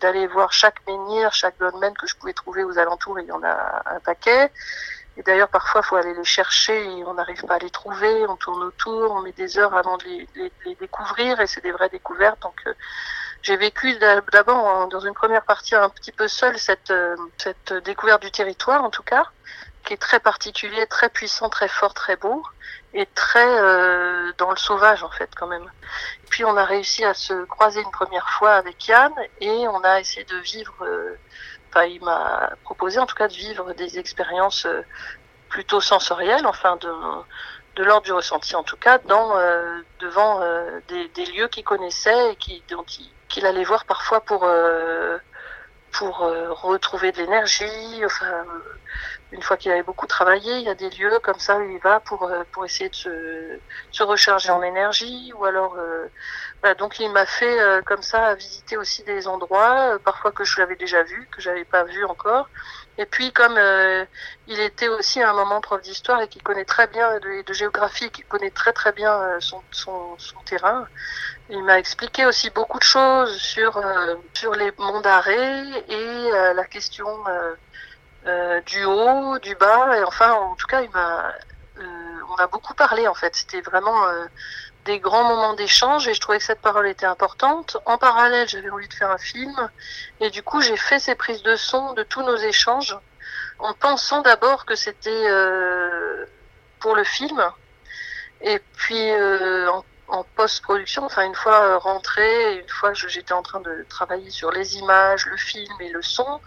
d'aller 0.00 0.28
voir 0.28 0.52
chaque 0.52 0.76
menhir, 0.86 1.32
chaque 1.32 1.58
dolmen 1.58 1.92
que 1.94 2.06
je 2.06 2.14
pouvais 2.16 2.32
trouver 2.32 2.62
aux 2.62 2.78
alentours, 2.78 3.18
il 3.18 3.26
y 3.26 3.32
en 3.32 3.42
a 3.42 3.82
un 3.86 3.98
paquet. 3.98 4.52
Et 5.16 5.22
d'ailleurs, 5.22 5.48
parfois, 5.48 5.80
il 5.84 5.86
faut 5.86 5.96
aller 5.96 6.14
les 6.14 6.24
chercher 6.24 6.84
et 6.84 7.04
on 7.04 7.14
n'arrive 7.14 7.44
pas 7.44 7.54
à 7.54 7.58
les 7.58 7.70
trouver. 7.70 8.26
On 8.26 8.36
tourne 8.36 8.62
autour, 8.64 9.12
on 9.12 9.22
met 9.22 9.32
des 9.32 9.58
heures 9.58 9.74
avant 9.74 9.96
de 9.96 10.04
les, 10.04 10.28
les, 10.64 10.74
découvrir 10.74 11.40
et 11.40 11.46
c'est 11.46 11.62
des 11.62 11.70
vraies 11.70 11.88
découvertes. 11.88 12.40
Donc, 12.42 12.60
euh, 12.66 12.74
j'ai 13.42 13.56
vécu 13.56 13.96
d'abord 14.32 14.88
dans 14.88 15.00
une 15.00 15.14
première 15.14 15.44
partie 15.44 15.76
un 15.76 15.88
petit 15.88 16.10
peu 16.10 16.26
seule 16.26 16.58
cette, 16.58 16.90
euh, 16.90 17.16
cette 17.38 17.72
découverte 17.84 18.22
du 18.22 18.30
territoire, 18.32 18.82
en 18.82 18.90
tout 18.90 19.04
cas, 19.04 19.24
qui 19.84 19.92
est 19.92 19.98
très 19.98 20.20
particulier, 20.20 20.86
très 20.86 21.08
puissant, 21.08 21.48
très 21.48 21.68
fort, 21.68 21.94
très 21.94 22.16
beau 22.16 22.42
et 22.94 23.06
très 23.06 23.60
euh, 23.60 24.32
dans 24.38 24.50
le 24.50 24.56
sauvage 24.56 25.02
en 25.02 25.10
fait 25.10 25.30
quand 25.36 25.46
même. 25.46 25.70
Puis 26.30 26.44
on 26.44 26.56
a 26.56 26.64
réussi 26.64 27.04
à 27.04 27.14
se 27.14 27.44
croiser 27.44 27.80
une 27.80 27.90
première 27.90 28.30
fois 28.30 28.52
avec 28.52 28.86
Yann 28.88 29.12
et 29.40 29.68
on 29.68 29.82
a 29.84 30.00
essayé 30.00 30.24
de 30.24 30.36
vivre 30.38 30.74
il 31.82 32.02
m'a 32.02 32.50
proposé 32.62 32.98
en 32.98 33.06
tout 33.06 33.16
cas 33.16 33.28
de 33.28 33.34
vivre 33.34 33.72
des 33.72 33.98
expériences 33.98 34.66
euh, 34.66 34.82
plutôt 35.48 35.80
sensorielles, 35.80 36.46
enfin 36.46 36.76
de, 36.76 36.92
de 37.76 37.84
l'ordre 37.84 38.04
du 38.04 38.12
ressenti 38.12 38.54
en 38.54 38.62
tout 38.62 38.76
cas, 38.76 38.98
dans, 38.98 39.36
euh, 39.36 39.80
devant 40.00 40.40
euh, 40.40 40.80
des, 40.88 41.08
des, 41.08 41.26
lieux 41.26 41.48
qu'il 41.48 41.64
connaissait 41.64 42.32
et 42.32 42.36
qui, 42.36 42.62
dont 42.70 42.84
qu'il 43.28 43.46
allait 43.46 43.64
voir 43.64 43.84
parfois 43.84 44.20
pour, 44.20 44.48
pour 45.94 46.18
retrouver 46.18 47.12
de 47.12 47.18
l'énergie. 47.18 48.04
Enfin, 48.04 48.44
une 49.32 49.42
fois 49.42 49.56
qu'il 49.56 49.72
avait 49.72 49.82
beaucoup 49.82 50.06
travaillé, 50.06 50.58
il 50.58 50.64
y 50.64 50.68
a 50.68 50.74
des 50.74 50.90
lieux 50.90 51.18
comme 51.22 51.38
ça 51.38 51.56
où 51.58 51.62
il 51.62 51.78
va 51.78 52.00
pour, 52.00 52.30
pour 52.52 52.64
essayer 52.64 52.88
de 52.88 52.94
se, 52.94 53.58
se 53.90 54.02
recharger 54.02 54.50
en 54.50 54.62
énergie 54.62 55.32
ou 55.36 55.44
alors 55.44 55.76
donc 56.72 56.98
il 56.98 57.10
m'a 57.10 57.26
fait 57.26 57.60
euh, 57.60 57.82
comme 57.82 58.00
ça 58.00 58.34
visiter 58.34 58.78
aussi 58.78 59.02
des 59.04 59.28
endroits, 59.28 59.94
euh, 59.94 59.98
parfois 59.98 60.32
que 60.32 60.44
je 60.44 60.58
l'avais 60.58 60.76
déjà 60.76 61.02
vu, 61.02 61.28
que 61.30 61.42
j'avais 61.42 61.64
pas 61.64 61.84
vu 61.84 62.04
encore. 62.06 62.48
Et 62.96 63.04
puis 63.04 63.32
comme 63.32 63.56
euh, 63.58 64.06
il 64.46 64.58
était 64.60 64.88
aussi 64.88 65.20
à 65.20 65.30
un 65.30 65.34
moment 65.34 65.60
prof 65.60 65.82
d'histoire 65.82 66.22
et 66.22 66.28
qu'il 66.28 66.42
connaît 66.42 66.64
très 66.64 66.86
bien 66.86 67.18
de, 67.18 67.42
de 67.42 67.52
géographie, 67.52 68.10
qu'il 68.10 68.24
connaît 68.24 68.50
très 68.50 68.72
très 68.72 68.92
bien 68.92 69.38
son, 69.40 69.60
son, 69.72 70.16
son 70.16 70.38
terrain, 70.46 70.86
il 71.50 71.62
m'a 71.62 71.78
expliqué 71.78 72.26
aussi 72.26 72.50
beaucoup 72.50 72.78
de 72.78 72.84
choses 72.84 73.36
sur 73.36 73.80
sur 74.32 74.54
les 74.54 74.72
monts 74.78 75.00
d'arrêt 75.00 75.64
et 75.88 76.30
la 76.54 76.64
question 76.64 77.06
du 78.66 78.84
haut, 78.84 79.38
du 79.40 79.54
bas. 79.56 79.98
Et 79.98 80.04
enfin, 80.04 80.32
en 80.32 80.54
tout 80.56 80.66
cas, 80.66 80.80
il 80.82 80.90
m'a 80.90 81.32
on 82.30 82.36
a 82.36 82.46
beaucoup 82.46 82.74
parlé 82.74 83.06
en 83.08 83.14
fait. 83.14 83.36
C'était 83.36 83.60
vraiment 83.60 84.06
des 84.84 84.98
grands 84.98 85.24
moments 85.24 85.54
d'échange 85.54 86.08
et 86.08 86.14
je 86.14 86.20
trouvais 86.20 86.38
que 86.38 86.44
cette 86.44 86.60
parole 86.60 86.86
était 86.86 87.06
importante. 87.06 87.76
En 87.86 87.98
parallèle, 87.98 88.48
j'avais 88.48 88.70
envie 88.70 88.88
de 88.88 88.94
faire 88.94 89.10
un 89.10 89.18
film 89.18 89.70
et 90.20 90.30
du 90.30 90.42
coup, 90.42 90.60
j'ai 90.60 90.76
fait 90.76 90.98
ces 90.98 91.14
prises 91.14 91.42
de 91.42 91.56
son 91.56 91.92
de 91.94 92.02
tous 92.02 92.22
nos 92.22 92.36
échanges 92.36 92.96
en 93.58 93.72
pensant 93.72 94.20
d'abord 94.22 94.66
que 94.66 94.74
c'était 94.74 95.10
euh, 95.10 96.26
pour 96.80 96.94
le 96.94 97.04
film 97.04 97.42
et 98.40 98.58
puis 98.76 99.10
euh, 99.12 99.70
en 100.08 100.24
post-production, 100.36 101.04
enfin 101.04 101.24
une 101.24 101.34
fois 101.34 101.78
rentré, 101.78 102.58
une 102.58 102.68
fois 102.68 102.92
que 102.92 103.08
j'étais 103.08 103.32
en 103.32 103.42
train 103.42 103.60
de 103.60 103.86
travailler 103.88 104.30
sur 104.30 104.50
les 104.50 104.76
images, 104.76 105.26
le 105.26 105.36
film 105.36 105.74
et 105.80 105.88
le 105.90 106.02
son, 106.02 106.40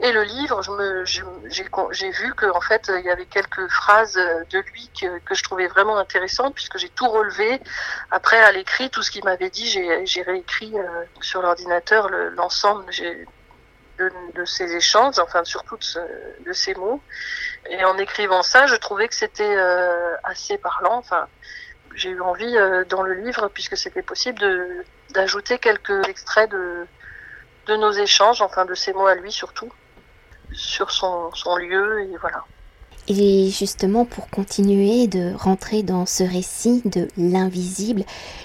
et 0.00 0.12
le 0.12 0.22
livre, 0.22 0.62
je 0.62 0.70
me, 0.70 1.04
j'ai, 1.04 2.10
vu 2.10 2.32
que 2.34 2.46
en 2.46 2.60
fait, 2.60 2.88
il 3.00 3.04
y 3.04 3.10
avait 3.10 3.26
quelques 3.26 3.66
phrases 3.68 4.14
de 4.14 4.58
lui 4.72 4.88
que, 4.98 5.18
que 5.18 5.34
je 5.34 5.42
trouvais 5.42 5.66
vraiment 5.66 5.98
intéressantes, 5.98 6.54
puisque 6.54 6.78
j'ai 6.78 6.88
tout 6.88 7.08
relevé. 7.08 7.60
Après, 8.12 8.38
à 8.38 8.52
l'écrit, 8.52 8.90
tout 8.90 9.02
ce 9.02 9.10
qu'il 9.10 9.24
m'avait 9.24 9.50
dit, 9.50 9.66
j'ai, 9.68 10.22
réécrit 10.22 10.72
euh, 10.78 11.04
sur 11.20 11.42
l'ordinateur 11.42 12.08
l'ensemble 12.10 12.84
de, 13.98 14.12
de, 14.36 14.44
ces 14.44 14.72
échanges, 14.76 15.18
enfin 15.18 15.42
surtout 15.42 15.76
de, 15.76 16.44
de, 16.44 16.52
ces 16.52 16.74
mots. 16.74 17.02
Et 17.68 17.84
en 17.84 17.98
écrivant 17.98 18.44
ça, 18.44 18.66
je 18.66 18.76
trouvais 18.76 19.08
que 19.08 19.16
c'était 19.16 19.56
euh, 19.56 20.14
assez 20.22 20.58
parlant. 20.58 20.98
Enfin, 20.98 21.26
j'ai 21.98 22.10
eu 22.10 22.20
envie 22.20 22.56
euh, 22.56 22.84
dans 22.88 23.02
le 23.02 23.14
livre, 23.14 23.50
puisque 23.52 23.76
c'était 23.76 24.02
possible, 24.02 24.40
d'ajouter 25.10 25.58
quelques 25.58 26.06
extraits 26.08 26.50
de, 26.50 26.86
de 27.66 27.76
nos 27.76 27.92
échanges, 27.92 28.40
enfin 28.40 28.64
de 28.64 28.74
ces 28.74 28.92
mots 28.92 29.06
à 29.06 29.14
lui 29.14 29.32
surtout 29.32 29.70
sur 30.52 30.90
son, 30.90 31.30
son 31.34 31.56
lieu 31.56 32.02
et 32.02 32.16
voilà. 32.18 32.44
Et 33.10 33.48
justement, 33.48 34.04
pour 34.04 34.28
continuer 34.28 35.06
de 35.06 35.32
rentrer 35.34 35.82
dans 35.82 36.04
ce 36.04 36.22
récit 36.22 36.82
de 36.84 37.08
l'invisible, 37.16 38.04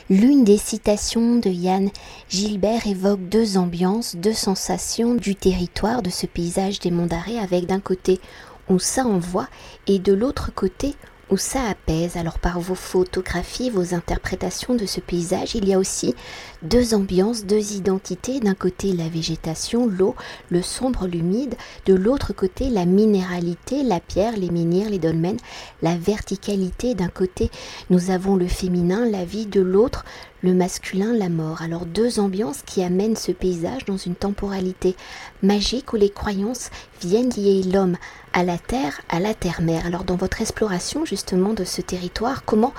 l'une 0.10 0.46
des 0.46 0.58
citations 0.58 1.36
de 1.36 1.50
Yann 1.50 1.90
Gilbert 2.30 2.88
évoque 2.88 3.28
deux 3.28 3.58
ambiances, 3.58 4.16
deux 4.16 4.34
sensations 4.34 5.16
du 5.16 5.36
territoire, 5.36 6.02
de 6.02 6.10
ce 6.10 6.28
paysage 6.28 6.80
des 6.80 6.92
monts 6.92 7.08
d'arrêt, 7.08 7.40
avec 7.40 7.66
d'un 7.66 7.82
côté 7.82 8.22
où 8.70 8.80
ça 8.80 9.04
envoie 9.04 9.48
et 9.86 10.00
de 10.00 10.14
l'autre 10.14 10.52
côté 10.56 10.96
ça 11.38 11.63
apaise. 11.66 12.18
Alors 12.18 12.40
par 12.40 12.60
vos 12.60 12.75
photographies, 12.75 13.70
vos 13.70 13.94
interprétations 13.94 14.75
de 14.75 14.86
ce 14.86 15.00
paysage, 15.00 15.56
il 15.56 15.68
y 15.68 15.74
a 15.74 15.80
aussi 15.80 16.16
deux 16.62 16.94
ambiances, 16.94 17.46
deux 17.46 17.74
identités. 17.74 18.40
D'un 18.40 18.54
côté 18.54 18.94
la 18.94 19.10
végétation, 19.10 19.88
l'eau, 19.88 20.16
le 20.50 20.62
sombre, 20.62 21.08
l'humide. 21.08 21.56
De 21.86 21.94
l'autre 21.94 22.34
côté 22.34 22.70
la 22.70 22.86
minéralité, 22.86 23.84
la 23.84 24.00
pierre, 24.00 24.38
les 24.38 24.50
menhirs, 24.50 24.90
les 24.90 25.00
dolmens, 25.00 25.42
la 25.82 25.96
verticalité. 25.96 26.96
D'un 26.96 27.10
côté 27.10 27.52
nous 27.90 28.12
avons 28.12 28.36
le 28.36 28.48
féminin, 28.48 29.10
la 29.10 29.25
vie. 29.25 29.46
De 29.46 29.62
l'autre 29.62 30.06
le 30.44 30.54
masculin, 30.54 31.14
la 31.14 31.30
mort. 31.30 31.62
Alors 31.62 31.86
deux 31.86 32.20
ambiances 32.20 32.62
qui 32.66 32.84
amènent 32.84 33.16
ce 33.16 33.32
paysage 33.32 33.86
dans 33.86 33.98
une 33.98 34.16
temporalité 34.16 34.96
magique 35.42 35.94
où 35.94 35.96
les 35.96 36.10
croyances 36.10 36.70
viennent 37.02 37.32
lier 37.36 37.64
l'homme 37.64 37.96
à 38.34 38.44
la 38.44 38.58
terre, 38.58 39.02
à 39.10 39.20
la 39.20 39.34
terre-mère. 39.34 39.86
Alors 39.86 40.04
dans 40.04 40.18
votre 40.18 40.42
exploration 40.42 41.06
justement 41.06 41.54
de 41.54 41.64
ce 41.64 41.82
territoire, 41.82 42.44
comment 42.46 42.74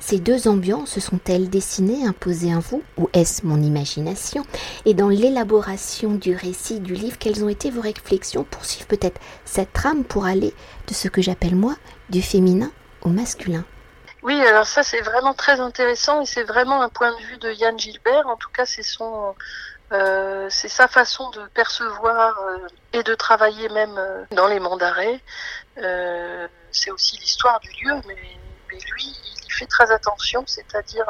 ces 0.00 0.20
deux 0.20 0.46
ambiances 0.46 0.92
se 0.92 1.00
sont-elles 1.00 1.50
dessinées, 1.50 2.06
imposées 2.06 2.52
à 2.52 2.60
vous, 2.60 2.82
ou 2.98 3.08
est-ce 3.14 3.44
mon 3.44 3.60
imagination? 3.60 4.44
Et 4.84 4.94
dans 4.94 5.08
l'élaboration 5.08 6.14
du 6.14 6.36
récit 6.36 6.78
du 6.78 6.94
livre, 6.94 7.18
quelles 7.18 7.42
ont 7.42 7.48
été 7.48 7.70
vos 7.70 7.80
réflexions 7.80 8.46
pour 8.48 8.64
suivre 8.64 8.86
peut-être 8.86 9.20
cette 9.44 9.72
trame 9.72 10.04
pour 10.04 10.24
aller 10.24 10.54
de 10.86 10.94
ce 10.94 11.08
que 11.08 11.20
j'appelle 11.20 11.56
moi 11.56 11.74
du 12.10 12.22
féminin 12.22 12.70
au 13.02 13.08
masculin? 13.08 13.64
Oui, 14.28 14.38
alors 14.46 14.66
ça 14.66 14.82
c'est 14.82 15.00
vraiment 15.00 15.32
très 15.32 15.58
intéressant 15.58 16.20
et 16.20 16.26
c'est 16.26 16.42
vraiment 16.42 16.82
un 16.82 16.90
point 16.90 17.12
de 17.12 17.22
vue 17.28 17.38
de 17.38 17.50
Yann 17.50 17.78
Gilbert. 17.78 18.26
En 18.26 18.36
tout 18.36 18.50
cas, 18.50 18.66
c'est 18.66 18.82
son, 18.82 19.34
euh, 19.90 20.48
c'est 20.50 20.68
sa 20.68 20.86
façon 20.86 21.30
de 21.30 21.46
percevoir 21.54 22.38
euh, 22.38 22.58
et 22.92 23.02
de 23.02 23.14
travailler 23.14 23.70
même 23.70 23.96
euh, 23.96 24.24
dans 24.32 24.46
les 24.46 24.60
monts 24.60 24.76
d'arrêt. 24.76 25.22
c'est 26.72 26.90
aussi 26.90 27.16
l'histoire 27.16 27.58
du 27.60 27.70
lieu, 27.82 27.94
mais, 28.06 28.16
lui, 28.70 29.16
il 29.46 29.52
fait 29.54 29.66
très 29.66 29.90
attention, 29.90 30.44
c'est-à-dire, 30.46 31.06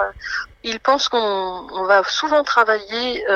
il 0.62 0.78
pense 0.78 1.08
qu'on 1.08 1.84
va 1.86 2.04
souvent 2.04 2.44
travailler 2.44 3.26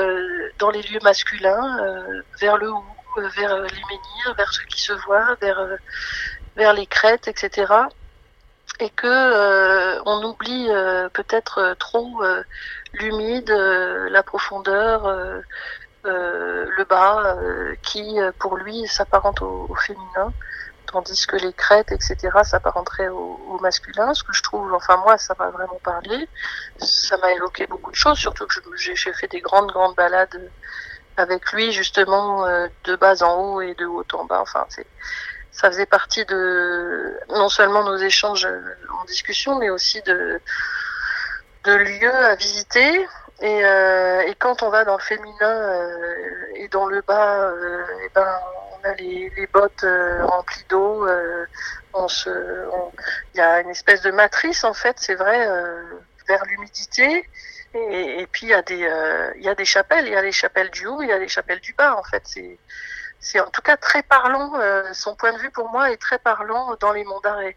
dans 0.61 0.71
les 0.71 0.83
lieux 0.83 1.01
masculins, 1.03 2.23
vers 2.41 2.57
le 2.57 2.71
haut, 2.71 2.85
vers 3.17 3.57
les 3.57 3.83
menhirs, 3.91 4.35
vers 4.37 4.53
ce 4.53 4.61
qui 4.67 4.81
se 4.81 4.93
voit, 4.93 5.35
vers, 5.41 5.61
vers 6.55 6.73
les 6.73 6.87
crêtes, 6.87 7.27
etc 7.27 7.89
et 8.81 8.91
que 8.91 9.07
euh, 9.07 10.03
on 10.07 10.25
oublie 10.25 10.67
euh, 10.71 11.09
peut-être 11.11 11.59
euh, 11.59 11.75
trop 11.75 12.23
l'humide, 12.95 13.51
la 13.51 14.23
profondeur, 14.23 15.05
le 16.05 16.85
bas, 16.85 17.37
qui 17.83 18.19
pour 18.39 18.57
lui 18.57 18.87
s'apparente 18.87 19.41
au, 19.43 19.75
féminin, 19.75 20.33
tandis 20.87 21.27
que 21.27 21.37
les 21.37 21.53
crêtes, 21.53 21.91
etc., 21.93 22.17
s'apparenteraient 22.43 23.09
au, 23.09 23.41
au, 23.49 23.59
masculin. 23.61 24.13
Ce 24.15 24.23
que 24.23 24.33
je 24.33 24.43
trouve, 24.43 24.75
enfin 24.75 24.97
moi, 24.99 25.17
ça 25.17 25.35
m'a 25.39 25.49
vraiment 25.49 25.81
parlé. 25.83 26.29
Ça 26.79 27.17
m'a 27.19 27.33
évoqué 27.33 27.67
beaucoup 27.67 27.91
de 27.91 27.97
choses, 27.97 28.19
surtout 28.19 28.47
que 28.47 28.55
j'ai 28.77 29.13
fait 29.15 29.29
des 29.29 29.41
grandes, 29.41 29.73
grandes 29.73 29.97
balades 29.97 30.51
avec 31.17 31.51
lui, 31.53 31.73
justement, 31.73 32.47
de 32.85 32.97
bas 32.97 33.23
en 33.23 33.35
haut 33.37 33.61
et 33.63 33.75
de 33.75 33.87
haut 33.87 34.05
en 34.13 34.25
bas. 34.25 34.41
Enfin, 34.41 34.67
c'est 34.69 34.87
ça 35.53 35.71
faisait 35.71 35.87
partie 35.87 36.25
de 36.25 37.17
non 37.29 37.49
seulement 37.49 37.85
nos 37.85 37.97
échanges 37.97 38.49
en 39.01 39.05
discussion, 39.05 39.59
mais 39.59 39.71
aussi 39.71 40.01
de, 40.03 40.41
de 41.65 41.73
lieux 41.73 42.15
à 42.15 42.35
visiter. 42.35 43.07
Et, 43.41 43.65
euh, 43.65 44.23
et 44.23 44.35
quand 44.37 44.63
on 44.63 44.71
va 44.71 44.85
dans 44.85 44.97
le 44.97 45.03
féminin 45.03 45.35
euh, 45.43 46.45
et 46.55 46.69
dans 46.69 46.87
le 46.87 47.03
bas, 47.03 47.51
euh, 47.51 47.85
et 48.05 48.11
ben, 48.15 48.39
on 48.73 48.89
a 48.89 48.95
les, 48.95 49.33
les 49.37 49.47
bottes 49.49 49.85
euh, 49.85 50.25
remplies 50.25 50.65
d'eau. 50.69 51.07
Euh, 51.09 51.47
on 51.93 52.09
se, 52.09 52.31
il 53.35 53.39
y 53.39 53.41
a 53.41 53.61
une 53.61 53.71
espèce 53.71 54.01
de 54.03 54.11
matrice 54.11 54.65
en 54.65 54.73
fait, 54.73 54.97
c'est 54.99 55.15
vrai, 55.15 55.47
vers 56.27 56.43
l'humidité. 56.47 57.29
Et, 57.75 58.21
et, 58.21 58.27
puis 58.27 58.47
il 58.47 58.51
y 58.51 58.55
a 58.55 58.63
des, 58.63 58.89
il 59.37 59.43
y 59.43 59.49
a 59.49 59.55
des 59.55 59.65
chapelles. 59.67 60.07
Il 60.07 60.13
y 60.13 60.17
a 60.17 60.23
les 60.23 60.33
chapelles 60.33 60.71
du 60.71 60.87
haut, 60.87 61.03
il 61.03 61.09
y 61.09 61.13
a 61.13 61.19
les 61.19 61.29
chapelles 61.29 61.61
du 61.61 61.75
bas. 61.75 61.97
En 61.97 62.03
fait, 62.05 62.23
c'est 62.25 62.59
c'est 63.23 63.41
en 63.41 63.49
tout 63.49 63.63
cas 63.63 63.79
très 63.79 64.03
parlant. 64.03 64.53
Euh, 64.57 64.93
son 64.93 65.15
point 65.17 65.33
de 65.33 65.39
vue 65.39 65.51
pour 65.51 65.71
moi 65.71 65.91
est 65.91 65.97
très 65.97 66.19
parlant 66.19 66.77
dans 66.81 66.93
les 66.93 67.05
monts 67.05 67.21
d'arrêt. 67.21 67.57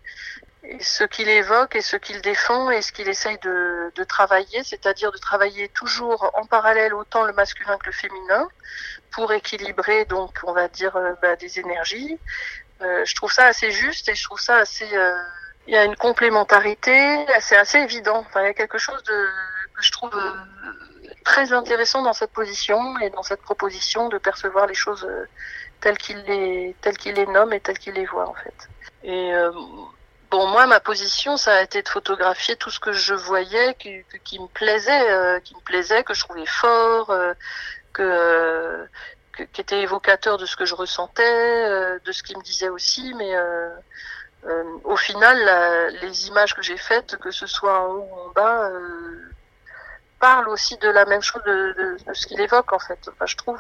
Et 0.64 0.82
ce 0.82 1.04
qu'il 1.04 1.28
évoque 1.28 1.76
et 1.76 1.82
ce 1.82 1.98
qu'il 1.98 2.22
défend 2.22 2.72
et 2.72 2.82
ce 2.82 2.92
qu'il 2.92 3.10
essaye 3.10 3.38
de, 3.40 3.92
de 3.94 4.04
travailler, 4.04 4.64
c'est-à-dire 4.64 5.12
de 5.12 5.18
travailler 5.18 5.70
toujours 5.70 6.32
en 6.36 6.46
parallèle 6.46 6.94
autant 6.94 7.24
le 7.24 7.34
masculin 7.34 7.78
que 7.78 7.88
le 7.88 7.92
féminin 7.92 8.48
pour 9.12 9.32
équilibrer 9.32 10.06
donc 10.06 10.40
on 10.44 10.54
va 10.54 10.68
dire 10.68 10.96
euh, 10.96 11.14
bah, 11.22 11.36
des 11.36 11.60
énergies. 11.60 12.18
Euh, 12.82 13.04
je 13.06 13.16
trouve 13.16 13.32
ça 13.32 13.46
assez 13.46 13.72
juste 13.72 14.10
et 14.10 14.16
je 14.16 14.24
trouve 14.24 14.40
ça 14.40 14.58
assez. 14.58 14.88
Euh, 14.94 15.18
il 15.68 15.74
y 15.74 15.78
a 15.78 15.84
une 15.84 15.96
complémentarité, 15.96 17.26
c'est 17.40 17.58
assez 17.58 17.80
évident. 17.80 18.24
Enfin, 18.28 18.44
il 18.44 18.46
y 18.46 18.50
a 18.50 18.54
quelque 18.54 18.78
chose 18.78 19.02
de 19.04 19.28
que 19.75 19.84
je 19.84 19.91
trouve 19.91 20.12
très 21.25 21.51
intéressant 21.51 22.03
dans 22.03 22.13
cette 22.13 22.32
position 22.32 22.98
et 23.00 23.10
dans 23.10 23.24
cette 23.24 23.41
proposition 23.41 24.08
de 24.08 24.17
percevoir 24.17 24.67
les 24.67 24.75
choses 24.75 25.03
euh, 25.03 25.27
telles 25.82 25.98
qu'il 25.98 26.17
les, 26.24 26.75
telles 26.82 26.98
qu'il 26.98 27.15
les 27.15 27.25
nomme 27.25 27.51
et 27.51 27.60
telles 27.60 27.79
qu'il 27.79 27.96
les 27.96 28.05
voit 28.05 28.29
en 28.29 28.34
fait. 28.36 28.70
Et 29.03 29.34
euh, 29.34 29.51
bon, 30.32 30.48
moi, 30.48 30.67
ma 30.67 30.79
position, 30.79 31.36
ça 31.36 31.55
a 31.55 31.62
été 31.62 31.82
de 31.82 31.89
photographier 31.89 32.55
tout 32.55 32.70
ce 32.70 32.79
que 32.79 32.94
je 32.94 33.13
voyais, 33.13 33.75
qui, 33.75 34.03
qui 34.24 34.39
me 34.39 34.48
plaisait, 34.48 35.12
euh, 35.12 35.39
qui 35.39 35.55
me 35.55 35.62
plaisait, 35.62 36.03
que 36.03 36.13
je 36.13 36.22
trouvais 36.22 36.46
fort, 36.46 37.13
que, 37.94 38.88
qui 39.53 39.62
était 39.62 39.82
évocateur 39.82 40.38
de 40.38 40.46
ce 40.46 40.55
que 40.55 40.65
je 40.65 40.75
ressentais, 40.75 42.00
de 42.00 42.12
ce 42.12 42.24
qu'il 42.24 42.38
me 42.38 42.44
disait 42.44 42.70
aussi, 42.70 43.13
mais 43.15 43.36
au 44.84 44.96
final, 44.96 45.38
les 46.01 46.27
images 46.27 46.55
que 46.55 46.63
j'ai 46.63 46.77
faites, 46.77 47.17
que 47.17 47.29
ce 47.29 47.46
soit 47.46 47.79
en 47.79 47.94
haut 47.94 48.10
ou 48.10 48.20
en 48.22 48.29
bas, 48.29 48.72
parle 50.20 50.50
aussi 50.50 50.78
de 50.78 50.90
la 50.90 51.06
même 51.06 51.22
chose 51.22 51.42
de, 51.44 51.98
ce 52.14 52.28
qu'il 52.28 52.40
évoque 52.42 52.74
en 52.74 52.80
fait. 52.80 53.00
Enfin, 53.12 53.26
je 53.26 53.36
trouve, 53.36 53.60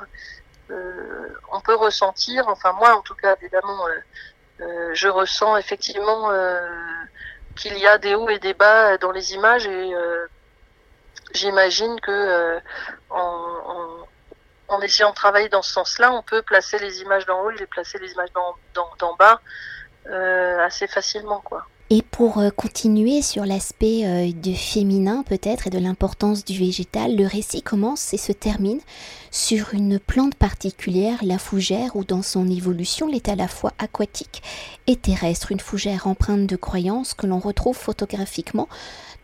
euh, 0.71 1.29
on 1.51 1.61
peut 1.61 1.75
ressentir, 1.75 2.47
enfin 2.47 2.73
moi 2.73 2.95
en 2.95 3.01
tout 3.01 3.15
cas 3.15 3.35
évidemment, 3.41 3.87
euh, 3.87 3.91
euh, 4.61 4.91
je 4.93 5.07
ressens 5.07 5.57
effectivement 5.57 6.31
qu'il 7.55 7.77
y 7.77 7.87
a 7.87 7.97
des 7.97 8.15
hauts 8.15 8.29
et 8.29 8.39
des 8.39 8.53
bas 8.53 8.97
dans 8.97 9.11
les 9.11 9.33
images 9.33 9.67
et 9.67 9.93
j'imagine 11.33 11.99
que 12.01 12.59
en, 13.09 14.81
essayant 14.81 15.11
de 15.11 15.15
travailler 15.15 15.49
dans 15.49 15.61
ce 15.61 15.71
sens-là, 15.71 16.11
on 16.11 16.21
peut 16.21 16.41
placer 16.41 16.77
les 16.79 17.01
images 17.01 17.25
d'en 17.25 17.41
haut 17.41 17.51
et 17.51 17.57
les 17.57 17.67
placer 17.67 17.97
les 17.97 18.11
images 18.11 18.31
d'en 18.73 19.15
bas 19.15 19.41
assez 20.65 20.87
facilement 20.87 21.41
quoi. 21.41 21.65
Et 21.91 22.01
pour 22.01 22.39
euh, 22.39 22.49
continuer 22.49 23.21
sur 23.21 23.45
l'aspect 23.45 24.05
euh, 24.05 24.31
du 24.31 24.55
féminin 24.55 25.23
peut-être 25.23 25.67
et 25.67 25.69
de 25.69 25.77
l'importance 25.77 26.43
du 26.43 26.57
végétal, 26.57 27.15
le 27.15 27.27
récit 27.27 27.61
commence 27.61 28.11
et 28.11 28.17
se 28.17 28.31
termine 28.31 28.79
sur 29.29 29.75
une 29.75 29.99
plante 29.99 30.33
particulière, 30.33 31.19
la 31.21 31.37
fougère, 31.37 31.95
où 31.95 32.03
dans 32.03 32.23
son 32.23 32.49
évolution, 32.49 33.07
elle 33.07 33.15
est 33.15 33.29
à 33.29 33.35
la 33.35 33.47
fois 33.47 33.71
aquatique 33.77 34.41
et 34.87 34.95
terrestre, 34.95 35.51
une 35.51 35.59
fougère 35.59 36.07
empreinte 36.07 36.47
de 36.47 36.55
croyances 36.55 37.13
que 37.13 37.27
l'on 37.27 37.37
retrouve 37.37 37.77
photographiquement 37.77 38.67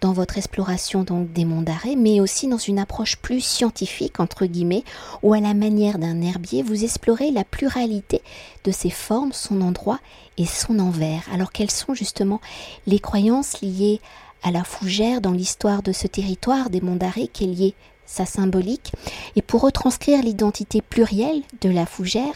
dans 0.02 0.14
votre 0.14 0.38
exploration 0.38 1.04
donc 1.04 1.32
des 1.32 1.46
monts 1.46 1.62
d'arrêt, 1.62 1.96
mais 1.96 2.20
aussi 2.20 2.48
dans 2.48 2.58
une 2.58 2.80
approche 2.80 3.18
plus 3.18 3.40
scientifique, 3.40 4.20
entre 4.20 4.48
guillemets, 4.48 4.84
où 5.22 5.34
à 5.34 5.40
la 5.40 5.54
manière 5.54 6.00
d'un 6.00 6.22
herbier, 6.22 6.64
vous 6.64 6.84
explorez 6.84 7.32
la 7.32 7.44
pluralité 7.44 8.22
de 8.64 8.72
ses 8.72 8.90
formes, 8.90 9.32
son 9.32 9.62
endroit 9.62 10.00
et 10.38 10.46
son 10.46 10.80
envers. 10.80 11.24
Alors 11.32 11.52
quelles 11.52 11.72
sont 11.72 11.94
justement 11.94 12.42
les 12.88 13.00
croyances 13.00 13.62
liées 13.62 14.02
à 14.44 14.50
la 14.50 14.64
fougère 14.64 15.22
dans 15.22 15.32
l'histoire 15.32 15.84
de 15.84 15.92
ce 15.92 16.08
territoire 16.08 16.72
des 16.72 16.82
monts 16.82 16.96
d'arrêt 16.96 17.28
qui 17.28 17.44
est 17.44 17.48
lié 17.48 17.76
sa 18.08 18.26
symbolique? 18.26 18.92
Et 19.36 19.44
pour 19.44 19.62
retranscrire 19.62 20.24
l'identité 20.24 20.82
plurielle 20.82 21.44
de 21.62 21.70
la 21.70 21.86
fougère, 21.86 22.34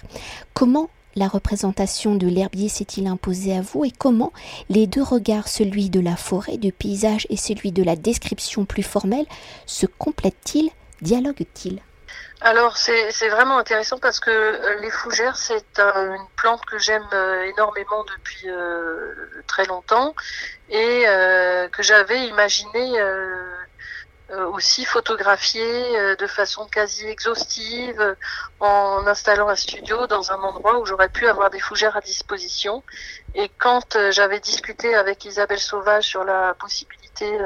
comment 0.54 0.90
la 1.16 1.28
représentation 1.28 2.16
de 2.16 2.28
l'herbier 2.28 2.70
s'est-il 2.70 3.08
imposée 3.08 3.56
à 3.56 3.62
vous 3.62 3.86
et 3.86 3.92
comment 3.92 4.34
les 4.70 4.88
deux 4.88 5.04
regards, 5.04 5.48
celui 5.48 5.90
de 5.90 6.00
la 6.00 6.16
forêt, 6.16 6.58
du 6.58 6.72
paysage 6.72 7.26
et 7.30 7.38
celui 7.38 7.72
de 7.72 7.84
la 7.84 7.96
description 7.96 8.66
plus 8.66 8.84
formelle, 8.84 9.26
se 9.66 9.86
complètent-ils, 9.86 10.70
dialoguent-ils? 11.02 11.82
Alors 12.42 12.78
c'est 12.78 13.30
vraiment 13.30 13.58
intéressant 13.58 13.98
parce 13.98 14.20
que 14.20 14.30
euh, 14.30 14.80
les 14.82 14.92
fougères 14.92 15.36
c'est 15.38 15.80
une 15.80 16.28
plante 16.36 16.64
que 16.66 16.78
j'aime 16.78 17.08
euh, 17.14 17.44
énormément 17.44 18.04
depuis 18.04 18.50
euh, 18.50 19.14
très 19.48 19.66
longtemps 19.66 20.14
et 20.70 21.06
que 21.72 21.82
j'avais 21.82 22.28
imaginé 22.28 23.00
aussi 24.34 24.86
photographier 24.86 25.98
euh, 25.98 26.16
de 26.16 26.28
façon 26.28 26.66
quasi 26.66 27.06
exhaustive 27.08 28.02
euh, 28.02 28.16
en 28.60 29.06
installant 29.06 29.50
un 29.50 29.56
studio 29.56 30.08
dans 30.08 30.32
un 30.32 30.42
endroit 30.42 30.80
où 30.80 30.86
j'aurais 30.86 31.10
pu 31.10 31.28
avoir 31.28 31.50
des 31.50 31.60
fougères 31.60 31.96
à 31.96 32.02
disposition. 32.02 32.84
Et 33.36 33.50
quand 33.60 33.98
j'avais 34.12 34.40
discuté 34.40 34.96
avec 34.96 35.26
Isabelle 35.26 35.60
Sauvage 35.60 36.06
sur 36.06 36.24
la 36.24 36.54
possibilité 36.56 37.38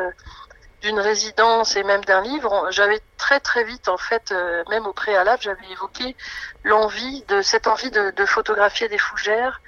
d'une 0.81 0.99
résidence 0.99 1.75
et 1.75 1.83
même 1.83 2.03
d'un 2.05 2.21
livre, 2.21 2.67
j'avais 2.69 3.01
très 3.17 3.39
très 3.39 3.63
vite 3.63 3.89
en 3.89 3.97
fait, 3.97 4.33
même 4.69 4.85
au 4.85 4.93
préalable, 4.93 5.41
j'avais 5.41 5.67
évoqué 5.71 6.15
l'envie 6.63 7.23
de 7.27 7.41
cette 7.41 7.65
envie 7.65 7.89
de, 7.89 8.11
de 8.11 8.25
photographier 8.25 8.87
des 8.87 8.99
fougères 8.99 9.61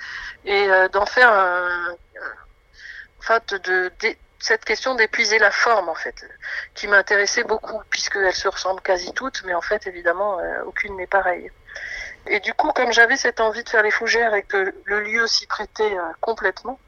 et 0.45 0.67
d'en 0.93 1.07
faire 1.07 1.31
un, 1.31 1.95
enfin 3.19 3.39
de, 3.49 3.57
de, 3.57 4.15
cette 4.41 4.65
question 4.65 4.95
d'épuiser 4.95 5.39
la 5.39 5.51
forme 5.51 5.87
en 5.87 5.95
fait, 5.95 6.25
qui 6.73 6.87
m'intéressait 6.87 7.43
beaucoup 7.43 7.81
puisqu'elles 7.89 8.33
se 8.33 8.47
ressemblent 8.47 8.81
quasi 8.81 9.13
toutes, 9.13 9.43
mais 9.45 9.53
en 9.53 9.61
fait 9.61 9.85
évidemment 9.87 10.39
euh, 10.39 10.63
aucune 10.65 10.97
n'est 10.97 11.07
pareille. 11.07 11.51
Et 12.27 12.39
du 12.39 12.53
coup, 12.53 12.71
comme 12.71 12.91
j'avais 12.91 13.17
cette 13.17 13.39
envie 13.39 13.63
de 13.63 13.69
faire 13.69 13.83
les 13.83 13.91
fougères 13.91 14.33
et 14.33 14.43
que 14.43 14.73
le 14.85 14.99
lieu 15.01 15.27
s'y 15.27 15.47
prêtait 15.47 15.95
euh, 15.95 16.11
complètement, 16.19 16.79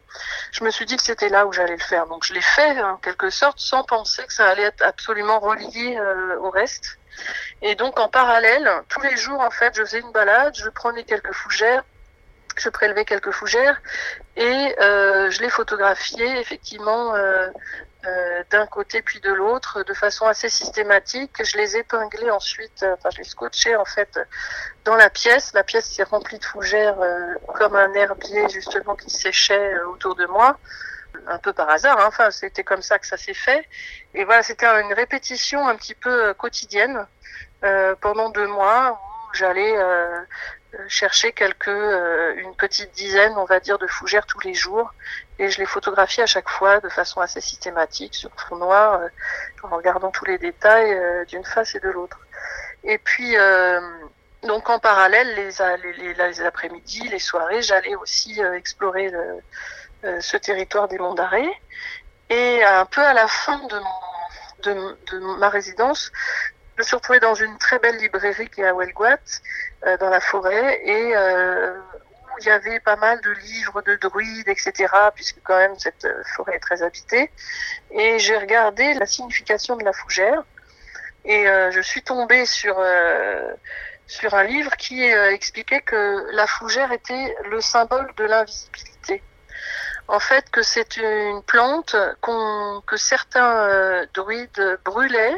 je 0.51 0.63
me 0.63 0.71
suis 0.71 0.85
dit 0.85 0.95
que 0.97 1.03
c'était 1.03 1.29
là 1.29 1.45
où 1.45 1.53
j'allais 1.53 1.75
le 1.75 1.83
faire. 1.83 2.07
Donc 2.07 2.23
je 2.23 2.33
l'ai 2.33 2.41
fait 2.41 2.81
en 2.81 2.97
quelque 2.97 3.29
sorte 3.29 3.59
sans 3.59 3.83
penser 3.83 4.23
que 4.25 4.33
ça 4.33 4.47
allait 4.47 4.63
être 4.63 4.83
absolument 4.83 5.39
relié 5.39 5.97
euh, 5.97 6.39
au 6.39 6.49
reste. 6.49 6.97
Et 7.61 7.75
donc 7.75 7.99
en 7.99 8.09
parallèle, 8.09 8.69
tous 8.89 9.01
les 9.01 9.15
jours 9.15 9.39
en 9.39 9.51
fait, 9.51 9.75
je 9.75 9.83
faisais 9.83 9.99
une 9.99 10.11
balade, 10.11 10.55
je 10.55 10.69
prenais 10.69 11.03
quelques 11.03 11.33
fougères 11.33 11.83
je 12.59 12.69
prélevais 12.69 13.05
quelques 13.05 13.31
fougères 13.31 13.81
et 14.35 14.75
euh, 14.79 15.29
je 15.29 15.41
les 15.41 15.49
photographiais 15.49 16.39
effectivement 16.39 17.15
euh, 17.15 17.49
euh, 18.05 18.43
d'un 18.49 18.65
côté 18.65 19.01
puis 19.01 19.19
de 19.21 19.31
l'autre 19.31 19.83
de 19.83 19.93
façon 19.93 20.25
assez 20.25 20.49
systématique. 20.49 21.43
Je 21.43 21.57
les 21.57 21.77
épinglais 21.77 22.29
ensuite, 22.31 22.85
enfin 22.93 23.09
je 23.11 23.19
les 23.19 23.23
scotchais 23.23 23.75
en 23.75 23.85
fait 23.85 24.19
dans 24.85 24.95
la 24.95 25.09
pièce. 25.09 25.53
La 25.53 25.63
pièce 25.63 25.85
s'est 25.85 26.03
remplie 26.03 26.39
de 26.39 26.45
fougères 26.45 26.97
comme 27.55 27.75
un 27.75 27.93
herbier 27.93 28.49
justement 28.49 28.95
qui 28.95 29.09
séchait 29.09 29.79
autour 29.81 30.15
de 30.15 30.25
moi. 30.25 30.57
un 31.27 31.37
peu 31.37 31.53
par 31.53 31.69
hasard. 31.69 31.99
Hein. 31.99 32.05
Enfin, 32.07 32.31
c'était 32.31 32.63
comme 32.63 32.81
ça 32.81 32.97
que 32.99 33.07
ça 33.07 33.17
s'est 33.17 33.35
fait. 33.35 33.67
Et 34.13 34.25
voilà, 34.25 34.43
c'était 34.43 34.65
une 34.65 34.93
répétition 34.93 35.67
un 35.67 35.75
petit 35.75 35.95
peu 35.95 36.33
quotidienne 36.33 37.05
pendant 38.01 38.29
deux 38.29 38.47
mois 38.47 38.99
où 38.99 39.33
j'allais 39.33 39.73
chercher 40.87 41.31
quelques, 41.33 41.67
une 41.67 42.55
petite 42.55 42.91
dizaine, 42.93 43.33
on 43.37 43.45
va 43.45 43.59
dire, 43.59 43.77
de 43.77 43.87
fougères 43.87 44.25
tous 44.25 44.39
les 44.41 44.53
jours. 44.53 44.93
Et 45.39 45.49
je 45.49 45.59
les 45.59 45.65
photographiais 45.65 46.23
à 46.23 46.27
chaque 46.27 46.49
fois 46.49 46.79
de 46.79 46.89
façon 46.89 47.21
assez 47.21 47.41
systématique 47.41 48.15
sur 48.15 48.31
fond 48.37 48.57
noir, 48.57 48.99
en 49.63 49.75
regardant 49.75 50.11
tous 50.11 50.25
les 50.25 50.37
détails 50.37 51.25
d'une 51.27 51.43
face 51.43 51.75
et 51.75 51.79
de 51.79 51.89
l'autre. 51.89 52.19
Et 52.83 52.97
puis, 52.97 53.35
donc 54.43 54.69
en 54.69 54.79
parallèle, 54.79 55.35
les, 55.35 56.13
les, 56.13 56.41
après-midi, 56.41 57.07
les 57.09 57.19
soirées, 57.19 57.61
j'allais 57.61 57.95
aussi 57.95 58.43
euh, 58.43 58.53
explorer 58.55 59.09
euh, 59.13 60.19
ce 60.19 60.35
territoire 60.35 60.87
des 60.89 60.97
Monts 60.97 61.15
d'Arrée. 61.15 61.49
Et 62.29 62.63
un 62.63 62.85
peu 62.85 63.01
à 63.01 63.13
la 63.13 63.27
fin 63.27 63.59
de, 63.67 63.79
de, 64.63 64.97
de, 65.11 65.19
ma 65.37 65.49
résidence, 65.49 66.11
je 66.75 66.81
me 66.81 66.83
suis 66.83 66.95
retrouvée 66.95 67.19
dans 67.19 67.35
une 67.35 67.57
très 67.57 67.79
belle 67.79 67.97
librairie 67.97 68.49
qui 68.49 68.61
est 68.61 68.67
à 68.67 68.73
Huelguat, 68.73 69.17
euh, 69.85 69.97
dans 69.97 70.09
la 70.09 70.19
forêt, 70.19 70.81
et 70.85 71.15
où 71.15 72.39
il 72.39 72.45
y 72.47 72.49
avait 72.49 72.79
pas 72.79 72.95
mal 72.95 73.21
de 73.21 73.31
livres 73.31 73.81
de 73.83 73.95
druides, 73.95 74.47
etc., 74.47 74.87
puisque 75.13 75.37
quand 75.43 75.57
même 75.57 75.77
cette 75.77 76.07
forêt 76.35 76.55
est 76.55 76.59
très 76.59 76.81
habitée. 76.81 77.29
Et 77.91 78.17
j'ai 78.17 78.37
regardé 78.37 78.95
la 78.95 79.05
signification 79.05 79.75
de 79.77 79.83
la 79.83 79.93
fougère, 79.93 80.43
et 81.25 81.45
je 81.45 81.81
suis 81.81 82.01
tombée 82.01 82.45
sur 82.45 82.75
sur 84.07 84.33
un 84.33 84.43
livre 84.43 84.75
qui 84.77 85.11
euh, 85.11 85.31
expliquait 85.31 85.81
que 85.81 86.27
la 86.33 86.47
fougère 86.47 86.91
était 86.91 87.35
le 87.49 87.61
symbole 87.61 88.11
de 88.17 88.25
l'invisibilité. 88.25 89.23
En 90.07 90.19
fait, 90.19 90.49
que 90.51 90.61
c'est 90.61 90.97
une 90.97 91.41
plante 91.43 91.95
que 92.85 92.97
certains 92.97 93.69
euh, 93.69 94.05
druides 94.13 94.79
brûlaient 94.83 95.37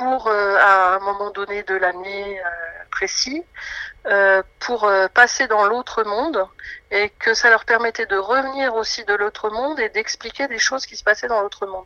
pour, 0.00 0.28
euh, 0.28 0.56
à 0.56 0.94
un 0.94 0.98
moment 1.00 1.30
donné 1.30 1.62
de 1.62 1.74
l'année 1.74 2.40
précis, 2.90 3.44
euh, 4.06 4.42
pour 4.60 4.84
euh, 4.84 5.08
passer 5.08 5.46
dans 5.46 5.66
l'autre 5.66 6.04
monde 6.04 6.48
et 6.90 7.10
que 7.10 7.34
ça 7.34 7.50
leur 7.50 7.66
permettait 7.66 8.06
de 8.06 8.16
revenir 8.16 8.74
aussi 8.74 9.04
de 9.04 9.12
l'autre 9.12 9.50
monde 9.50 9.78
et 9.78 9.90
d'expliquer 9.90 10.48
des 10.48 10.58
choses 10.58 10.86
qui 10.86 10.96
se 10.96 11.04
passaient 11.04 11.28
dans 11.28 11.42
l'autre 11.42 11.66
monde. 11.66 11.84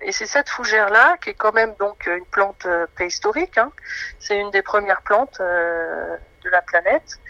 Et 0.00 0.10
c'est 0.10 0.26
cette 0.26 0.48
fougère-là, 0.48 1.18
qui 1.22 1.30
est 1.30 1.34
quand 1.34 1.52
même 1.52 1.72
donc 1.78 2.06
une 2.06 2.26
plante 2.26 2.66
euh, 2.66 2.88
préhistorique, 2.96 3.58
hein, 3.58 3.70
c'est 4.18 4.36
une 4.36 4.50
des 4.50 4.62
premières 4.62 5.02
plantes 5.02 5.38
de 5.40 6.50
la 6.50 6.62
planète, 6.62 7.20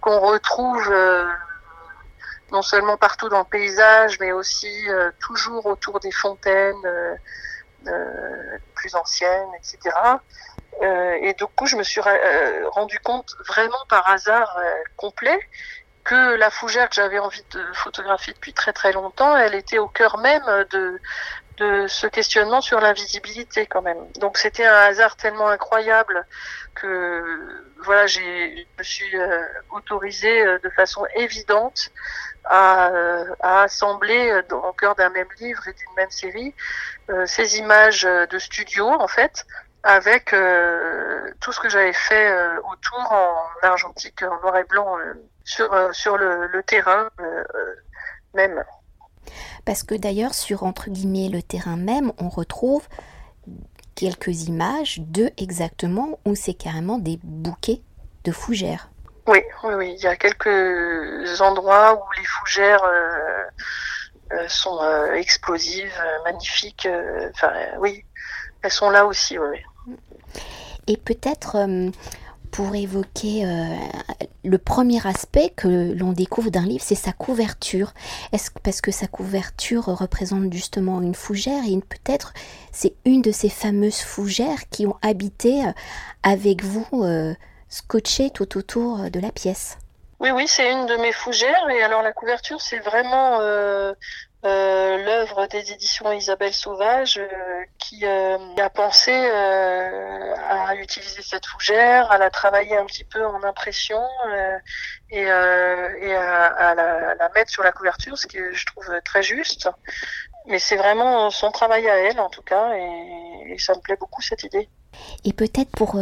qu'on 0.00 0.20
retrouve 0.20 0.90
non 2.50 2.62
seulement 2.62 2.96
partout 2.96 3.28
dans 3.28 3.40
le 3.40 3.44
paysage, 3.44 4.18
mais 4.20 4.32
aussi 4.32 4.86
toujours 5.20 5.66
autour 5.66 6.00
des 6.00 6.12
fontaines 6.12 6.82
plus 8.74 8.94
anciennes, 8.94 9.48
etc. 9.56 9.90
Euh, 10.80 11.18
et 11.20 11.34
du 11.34 11.44
coup, 11.46 11.66
je 11.66 11.76
me 11.76 11.82
suis 11.82 12.00
euh, 12.00 12.68
rendu 12.70 12.98
compte 13.00 13.36
vraiment 13.46 13.84
par 13.88 14.08
hasard 14.08 14.56
euh, 14.58 14.62
complet 14.96 15.38
que 16.04 16.34
la 16.34 16.50
fougère 16.50 16.88
que 16.88 16.96
j'avais 16.96 17.18
envie 17.18 17.44
de 17.52 17.64
photographier 17.74 18.32
depuis 18.32 18.52
très 18.52 18.72
très 18.72 18.92
longtemps, 18.92 19.36
elle 19.36 19.54
était 19.54 19.78
au 19.78 19.86
cœur 19.86 20.18
même 20.18 20.42
de, 20.70 21.00
de 21.58 21.86
ce 21.86 22.08
questionnement 22.08 22.60
sur 22.60 22.80
l'invisibilité 22.80 23.66
quand 23.66 23.82
même. 23.82 23.98
Donc 24.18 24.36
c'était 24.36 24.64
un 24.64 24.74
hasard 24.74 25.14
tellement 25.16 25.48
incroyable 25.48 26.26
que 26.74 27.64
voilà, 27.84 28.06
j'ai, 28.06 28.56
je 28.56 28.78
me 28.78 28.82
suis 28.82 29.16
autorisée 29.70 30.44
de 30.44 30.70
façon 30.70 31.06
évidente 31.14 31.92
à, 32.44 32.90
assembler 33.40 34.42
au 34.50 34.72
cœur 34.72 34.94
d'un 34.94 35.10
même 35.10 35.28
livre 35.40 35.66
et 35.68 35.72
d'une 35.72 35.94
même 35.96 36.10
série 36.10 36.54
ces 37.26 37.58
images 37.58 38.02
de 38.02 38.38
studio 38.38 38.86
en 38.88 39.08
fait 39.08 39.44
avec 39.82 40.32
euh, 40.32 41.32
tout 41.40 41.52
ce 41.52 41.60
que 41.60 41.68
j'avais 41.68 41.92
fait 41.92 42.30
euh, 42.30 42.58
autour 42.60 43.12
en 43.12 43.66
argentique, 43.66 44.22
en 44.22 44.40
noir 44.40 44.56
et 44.56 44.64
blanc, 44.64 44.98
euh, 44.98 45.14
sur, 45.44 45.70
sur 45.92 46.16
le, 46.16 46.46
le 46.46 46.62
terrain 46.62 47.08
même. 48.34 48.62
Parce 49.64 49.82
que 49.82 49.94
d'ailleurs, 49.94 50.34
sur 50.34 50.62
entre 50.62 50.88
guillemets 50.88 51.28
le 51.28 51.42
terrain 51.42 51.76
même, 51.76 52.12
on 52.18 52.28
retrouve 52.28 52.86
quelques 53.96 54.48
images 54.48 55.00
de 55.00 55.30
exactement 55.36 56.20
où 56.24 56.34
c'est 56.34 56.54
carrément 56.54 56.98
des 56.98 57.18
bouquets 57.22 57.82
de 58.24 58.30
fougères. 58.30 58.91
Oui, 59.26 59.38
oui, 59.64 59.74
oui. 59.74 59.94
Il 59.96 60.02
y 60.02 60.06
a 60.06 60.16
quelques 60.16 61.40
endroits 61.40 61.94
où 61.94 62.02
les 62.18 62.24
fougères 62.24 62.84
sont 64.48 64.80
explosives, 65.14 66.00
magnifiques. 66.24 66.88
Enfin, 67.30 67.52
oui, 67.78 68.04
elles 68.62 68.70
sont 68.70 68.90
là 68.90 69.06
aussi, 69.06 69.38
oui. 69.38 69.58
Et 70.86 70.96
peut-être 70.96 71.56
euh, 71.56 71.90
pour 72.50 72.74
évoquer 72.74 73.44
euh, 73.44 73.76
le 74.44 74.58
premier 74.58 75.04
aspect 75.06 75.52
que 75.54 75.92
l'on 75.92 76.12
découvre 76.12 76.50
d'un 76.50 76.64
livre, 76.64 76.84
c'est 76.84 76.94
sa 76.94 77.12
couverture. 77.12 77.92
Est-ce 78.32 78.50
parce 78.62 78.80
que 78.80 78.90
sa 78.90 79.06
couverture 79.06 79.84
représente 79.84 80.52
justement 80.52 81.00
une 81.00 81.14
fougère 81.14 81.62
et 81.66 81.78
peut-être 81.80 82.32
c'est 82.72 82.94
une 83.04 83.22
de 83.22 83.32
ces 83.32 83.48
fameuses 83.48 84.00
fougères 84.00 84.68
qui 84.70 84.86
ont 84.86 84.96
habité 85.02 85.64
euh, 85.64 85.72
avec 86.22 86.64
vous, 86.64 86.86
scotché 87.72 88.30
tout 88.30 88.58
autour 88.58 89.10
de 89.10 89.20
la 89.20 89.32
pièce. 89.32 89.78
Oui, 90.20 90.30
oui, 90.30 90.46
c'est 90.46 90.70
une 90.70 90.86
de 90.86 90.96
mes 90.96 91.12
fougères. 91.12 91.68
Et 91.70 91.82
alors 91.82 92.02
la 92.02 92.12
couverture, 92.12 92.60
c'est 92.60 92.78
vraiment 92.78 93.40
euh, 94.44 94.96
l'œuvre 95.04 95.46
des 95.46 95.70
éditions 95.70 96.10
Isabelle 96.10 96.52
Sauvage 96.52 97.16
euh, 97.16 97.64
qui 97.78 98.04
euh, 98.04 98.38
a 98.56 98.70
pensé 98.70 99.12
à 99.12 100.74
utiliser 100.74 101.22
cette 101.22 101.46
fougère, 101.46 102.10
à 102.10 102.18
la 102.18 102.28
travailler 102.28 102.76
un 102.76 102.84
petit 102.84 103.04
peu 103.04 103.24
en 103.24 103.44
impression 103.44 104.00
et, 105.10 105.20
et 105.20 105.30
à, 105.30 106.74
la, 106.74 107.14
la, 107.14 107.28
mettre 107.36 107.50
sur 107.52 107.62
la 107.62 107.70
couverture, 107.70 108.18
ce 108.18 108.26
que 108.26 108.52
je 108.52 108.66
trouve 108.66 109.00
très 109.04 109.22
juste. 109.22 109.68
Mais 110.46 110.58
c'est 110.58 110.76
vraiment 110.76 111.30
son 111.30 111.52
travail 111.52 111.88
à 111.88 111.96
elle 111.98 112.18
en 112.18 112.28
tout 112.28 112.42
cas 112.42 112.74
et, 112.74 113.52
et 113.52 113.58
ça 113.58 113.74
me 113.74 113.80
plaît 113.80 113.96
beaucoup 113.96 114.22
cette 114.22 114.42
idée. 114.42 114.68
Et 115.24 115.32
peut-être 115.32 115.70
pour 115.70 115.96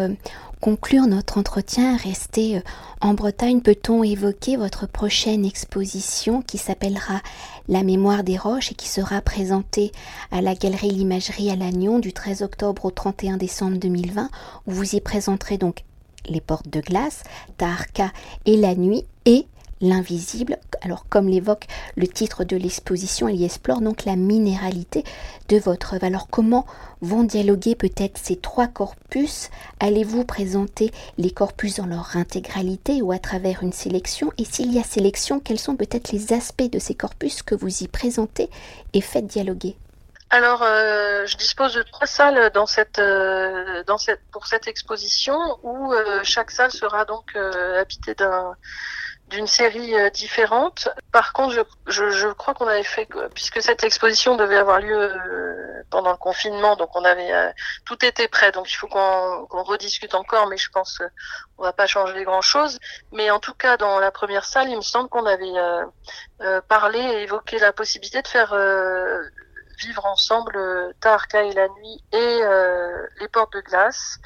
conclure 0.61 1.07
notre 1.07 1.39
entretien, 1.39 1.97
rester 1.97 2.59
euh, 2.59 2.61
en 3.01 3.15
Bretagne, 3.15 3.61
peut-on 3.61 4.03
évoquer 4.05 4.57
votre 4.57 4.87
prochaine 4.87 5.45
exposition 5.45 6.43
qui 6.43 6.59
s'appellera 6.59 7.21
La 7.69 7.83
mémoire 7.83 8.25
des 8.25 8.37
roches 8.37 8.73
et 8.73 8.75
qui 8.75 8.89
sera 8.89 9.21
présentée 9.23 9.91
à 10.31 10.43
la 10.43 10.55
Galerie 10.55 10.91
L'Imagerie 10.91 11.51
à 11.51 11.57
Lannion 11.57 11.99
du 11.99 12.13
13 12.13 12.43
octobre 12.43 12.85
au 12.85 12.91
31 12.91 13.39
décembre 13.39 13.79
2020, 13.79 14.31
où 14.67 14.71
vous 14.73 14.95
y 14.95 15.01
présenterez 15.01 15.57
donc 15.57 15.85
les 16.27 16.41
portes 16.41 16.69
de 16.69 16.81
glace, 16.81 17.23
Tarka 17.57 18.13
et 18.45 18.57
la 18.57 18.75
nuit 18.75 19.05
et 19.25 19.47
l'invisible. 19.81 20.59
Alors 20.83 21.07
comme 21.09 21.29
l'évoque 21.29 21.67
le 21.97 22.07
titre 22.07 22.45
de 22.45 22.57
l'exposition, 22.57 23.29
elle 23.29 23.37
y 23.37 23.45
explore 23.45 23.81
donc 23.81 24.05
la 24.05 24.17
minéralité 24.17 25.05
de 25.49 25.59
votre 25.59 25.95
œuvre. 25.95 26.05
Alors 26.05 26.29
comment 26.31 26.67
vont 27.01 27.23
dialoguer 27.23 27.75
peut-être 27.75 28.19
ces 28.19 28.37
trois 28.37 28.67
corpus? 28.67 29.51
Allez-vous 29.79 30.25
présenter 30.25 30.91
les 31.19 31.31
corpus 31.31 31.77
dans 31.77 31.87
leur 31.87 32.17
intégralité 32.17 33.03
ou 33.03 33.13
à 33.13 33.19
travers 33.19 33.63
une 33.63 33.73
sélection? 33.73 34.33
Et 34.39 34.45
s'il 34.45 34.73
y 34.73 34.79
a 34.79 34.85
sélection, 34.85 35.41
quels 35.41 35.59
sont 35.59 35.77
peut-être 35.77 36.13
les 36.13 36.33
aspects 36.33 36.71
de 36.71 36.79
ces 36.79 36.95
corpus 36.95 37.43
que 37.43 37.55
vous 37.55 37.83
y 37.83 37.89
présentez 37.89 38.51
et 38.93 39.01
faites 39.01 39.27
dialoguer? 39.27 39.77
Alors, 40.33 40.63
euh, 40.63 41.27
je 41.27 41.37
dispose 41.37 41.75
de 41.75 41.83
trois 41.83 42.07
salles 42.07 42.53
dans 42.55 42.67
cette, 42.67 43.01
euh, 43.01 43.83
dans 43.89 43.99
cette, 43.99 44.21
pour 44.31 44.47
cette 44.47 44.69
exposition 44.69 45.37
où 45.65 45.93
euh, 45.93 46.21
chaque 46.23 46.53
salle 46.53 46.71
sera 46.71 47.05
donc 47.05 47.35
habitée 47.35 48.15
d'un 48.15 48.55
d'une 49.31 49.47
série 49.47 49.95
euh, 49.95 50.11
différente. 50.11 50.89
Par 51.13 51.33
contre, 51.33 51.55
je, 51.55 51.61
je, 51.87 52.11
je 52.11 52.29
crois 52.29 52.53
qu'on 52.53 52.67
avait 52.67 52.83
fait, 52.83 53.09
puisque 53.35 53.63
cette 53.63 53.85
exposition 53.85 54.37
devait 54.37 54.57
avoir 54.57 54.81
lieu 54.81 54.99
euh, 54.99 55.83
pendant 55.91 56.11
le 56.11 56.17
confinement, 56.17 56.77
donc 56.77 56.95
on 56.95 57.05
avait 57.05 57.33
euh, 57.33 57.51
tout 57.87 58.05
était 58.05 58.29
prêt. 58.29 58.53
Donc 58.53 58.71
il 58.71 58.75
faut 58.75 58.89
qu'on 58.89 59.47
rediscute 59.63 60.15
encore, 60.15 60.49
mais 60.49 60.57
je 60.57 60.69
pense 60.71 60.99
qu'on 60.99 61.63
va 61.63 61.73
pas 61.73 61.87
changer 61.87 62.25
grand 62.25 62.43
chose. 62.43 62.79
Mais 63.13 63.31
en 63.31 63.39
tout 63.39 63.55
cas, 63.55 63.77
dans 63.77 63.99
la 63.99 64.11
première 64.11 64.45
salle, 64.45 64.69
il 64.69 64.77
me 64.77 64.83
semble 64.83 65.09
qu'on 65.09 65.27
avait 65.27 65.55
parlé 66.69 66.99
et 66.99 67.23
évoqué 67.23 67.59
la 67.59 67.73
possibilité 67.73 68.23
de 68.23 68.29
faire 68.29 68.55
vivre 69.81 70.07
ensemble 70.07 70.59
Tarka 71.01 71.43
et 71.43 71.53
la 71.53 71.69
nuit 71.69 72.05
et 72.13 72.41
les 73.21 73.29
portes 73.29 73.53
de 73.53 73.61
glace 73.61 74.19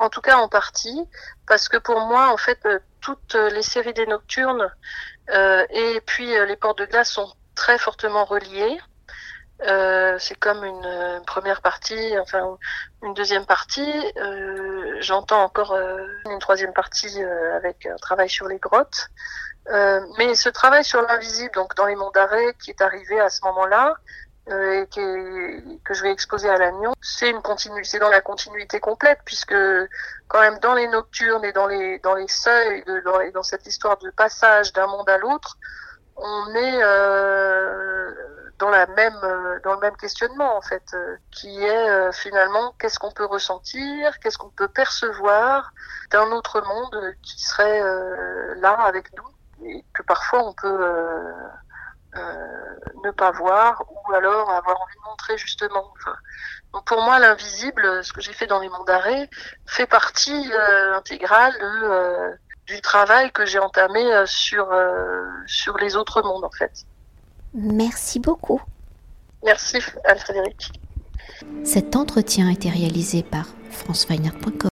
en 0.00 0.08
tout 0.08 0.22
cas 0.22 0.38
en 0.38 0.48
partie, 0.48 1.06
parce 1.46 1.68
que 1.68 1.76
pour 1.76 2.00
moi, 2.00 2.32
en 2.32 2.36
fait, 2.38 2.58
euh, 2.64 2.78
toutes 3.00 3.34
les 3.34 3.62
séries 3.62 3.92
des 3.92 4.06
nocturnes 4.06 4.72
euh, 5.30 5.64
et 5.70 6.00
puis 6.00 6.34
euh, 6.34 6.46
les 6.46 6.56
portes 6.56 6.78
de 6.78 6.86
glace 6.86 7.10
sont 7.10 7.30
très 7.54 7.78
fortement 7.78 8.24
reliées. 8.24 8.80
c'est 10.18 10.38
comme 10.38 10.64
une, 10.64 11.22
première 11.26 11.60
partie, 11.60 12.18
enfin 12.18 12.56
une 13.02 13.12
deuxième 13.12 13.44
partie. 13.44 13.92
J'entends 15.00 15.42
encore 15.42 15.76
une 16.30 16.38
troisième 16.38 16.72
partie 16.72 17.22
avec 17.54 17.84
un 17.84 17.96
travail 17.96 18.30
sur 18.30 18.48
les 18.48 18.58
grottes. 18.58 19.10
Euh, 19.68 20.00
mais 20.18 20.34
ce 20.34 20.48
travail 20.48 20.84
sur 20.84 21.02
l'invisible, 21.02 21.52
donc 21.54 21.74
dans 21.76 21.86
les 21.86 21.94
monts 21.94 22.10
d'arrêt, 22.10 22.54
qui 22.62 22.70
est 22.70 22.80
arrivé 22.80 23.20
à 23.20 23.28
ce 23.28 23.44
moment-là, 23.44 23.94
euh, 24.50 24.84
que 24.86 25.94
je 25.94 26.02
vais 26.02 26.10
exposer 26.10 26.48
à 26.48 26.56
l'Agnon, 26.56 26.92
c'est 27.00 27.32
dans 27.32 28.08
la 28.08 28.20
continuité 28.20 28.80
complète, 28.80 29.20
puisque 29.24 29.54
quand 30.28 30.40
même 30.40 30.58
dans 30.60 30.74
les 30.74 30.88
nocturnes 30.88 31.44
et 31.44 31.52
dans 31.52 31.66
les 31.66 31.98
dans 32.00 32.14
les 32.14 32.28
seuils, 32.28 32.82
de, 32.84 33.30
dans, 33.32 33.42
cette 33.42 33.66
histoire 33.66 33.98
de 33.98 34.10
passage 34.10 34.72
d'un 34.72 34.86
monde 34.86 35.08
à 35.08 35.18
l'autre, 35.18 35.56
on 36.16 36.54
est 36.54 36.82
euh, 36.82 38.12
dans 38.58 38.70
la 38.70 38.86
même 38.86 39.18
euh, 39.22 39.60
dans 39.64 39.74
le 39.74 39.80
même 39.80 39.96
questionnement 39.96 40.56
en 40.56 40.62
fait, 40.62 40.96
qui 41.30 41.64
est 41.64 42.12
finalement 42.12 42.74
qu'est-ce 42.78 42.98
qu'on 42.98 43.12
peut 43.12 43.26
ressentir, 43.26 44.18
qu'est-ce 44.20 44.38
qu'on 44.38 44.50
peut 44.50 44.68
percevoir 44.68 45.72
d'un 46.10 46.30
autre 46.32 46.60
monde 46.66 47.14
qui 47.22 47.42
serait 47.42 47.82
là 48.56 48.72
avec 48.72 49.12
nous 49.16 49.68
et 49.68 49.84
que 49.92 50.02
parfois 50.02 50.42
on 50.44 50.52
peut 50.54 51.32
ne 52.14 53.10
pas 53.12 53.30
voir 53.30 53.84
ou 53.88 54.12
alors 54.14 54.50
avoir 54.50 54.80
envie 54.80 54.94
de 54.94 55.08
montrer 55.08 55.38
justement. 55.38 55.92
donc 56.72 56.84
pour 56.84 57.02
moi, 57.02 57.18
l'invisible, 57.18 58.04
ce 58.04 58.12
que 58.12 58.20
j'ai 58.20 58.32
fait 58.32 58.46
dans 58.46 58.60
les 58.60 58.68
mondes 58.68 58.86
d'arrêt, 58.86 59.28
fait 59.66 59.86
partie 59.86 60.50
intégrale 60.94 61.52
de, 61.60 62.38
du 62.66 62.80
travail 62.80 63.30
que 63.32 63.46
j'ai 63.46 63.58
entamé 63.58 64.04
sur, 64.26 64.68
sur 65.46 65.76
les 65.78 65.96
autres 65.96 66.22
mondes 66.22 66.44
en 66.44 66.50
fait. 66.50 66.84
Merci 67.54 68.20
beaucoup. 68.20 68.60
Merci 69.44 69.78
Anne-Frédéric. 70.04 70.72
Cet 71.64 71.96
entretien 71.96 72.48
a 72.48 72.52
été 72.52 72.68
réalisé 72.70 73.22
par 73.22 73.46
franceweiner.com. 73.70 74.60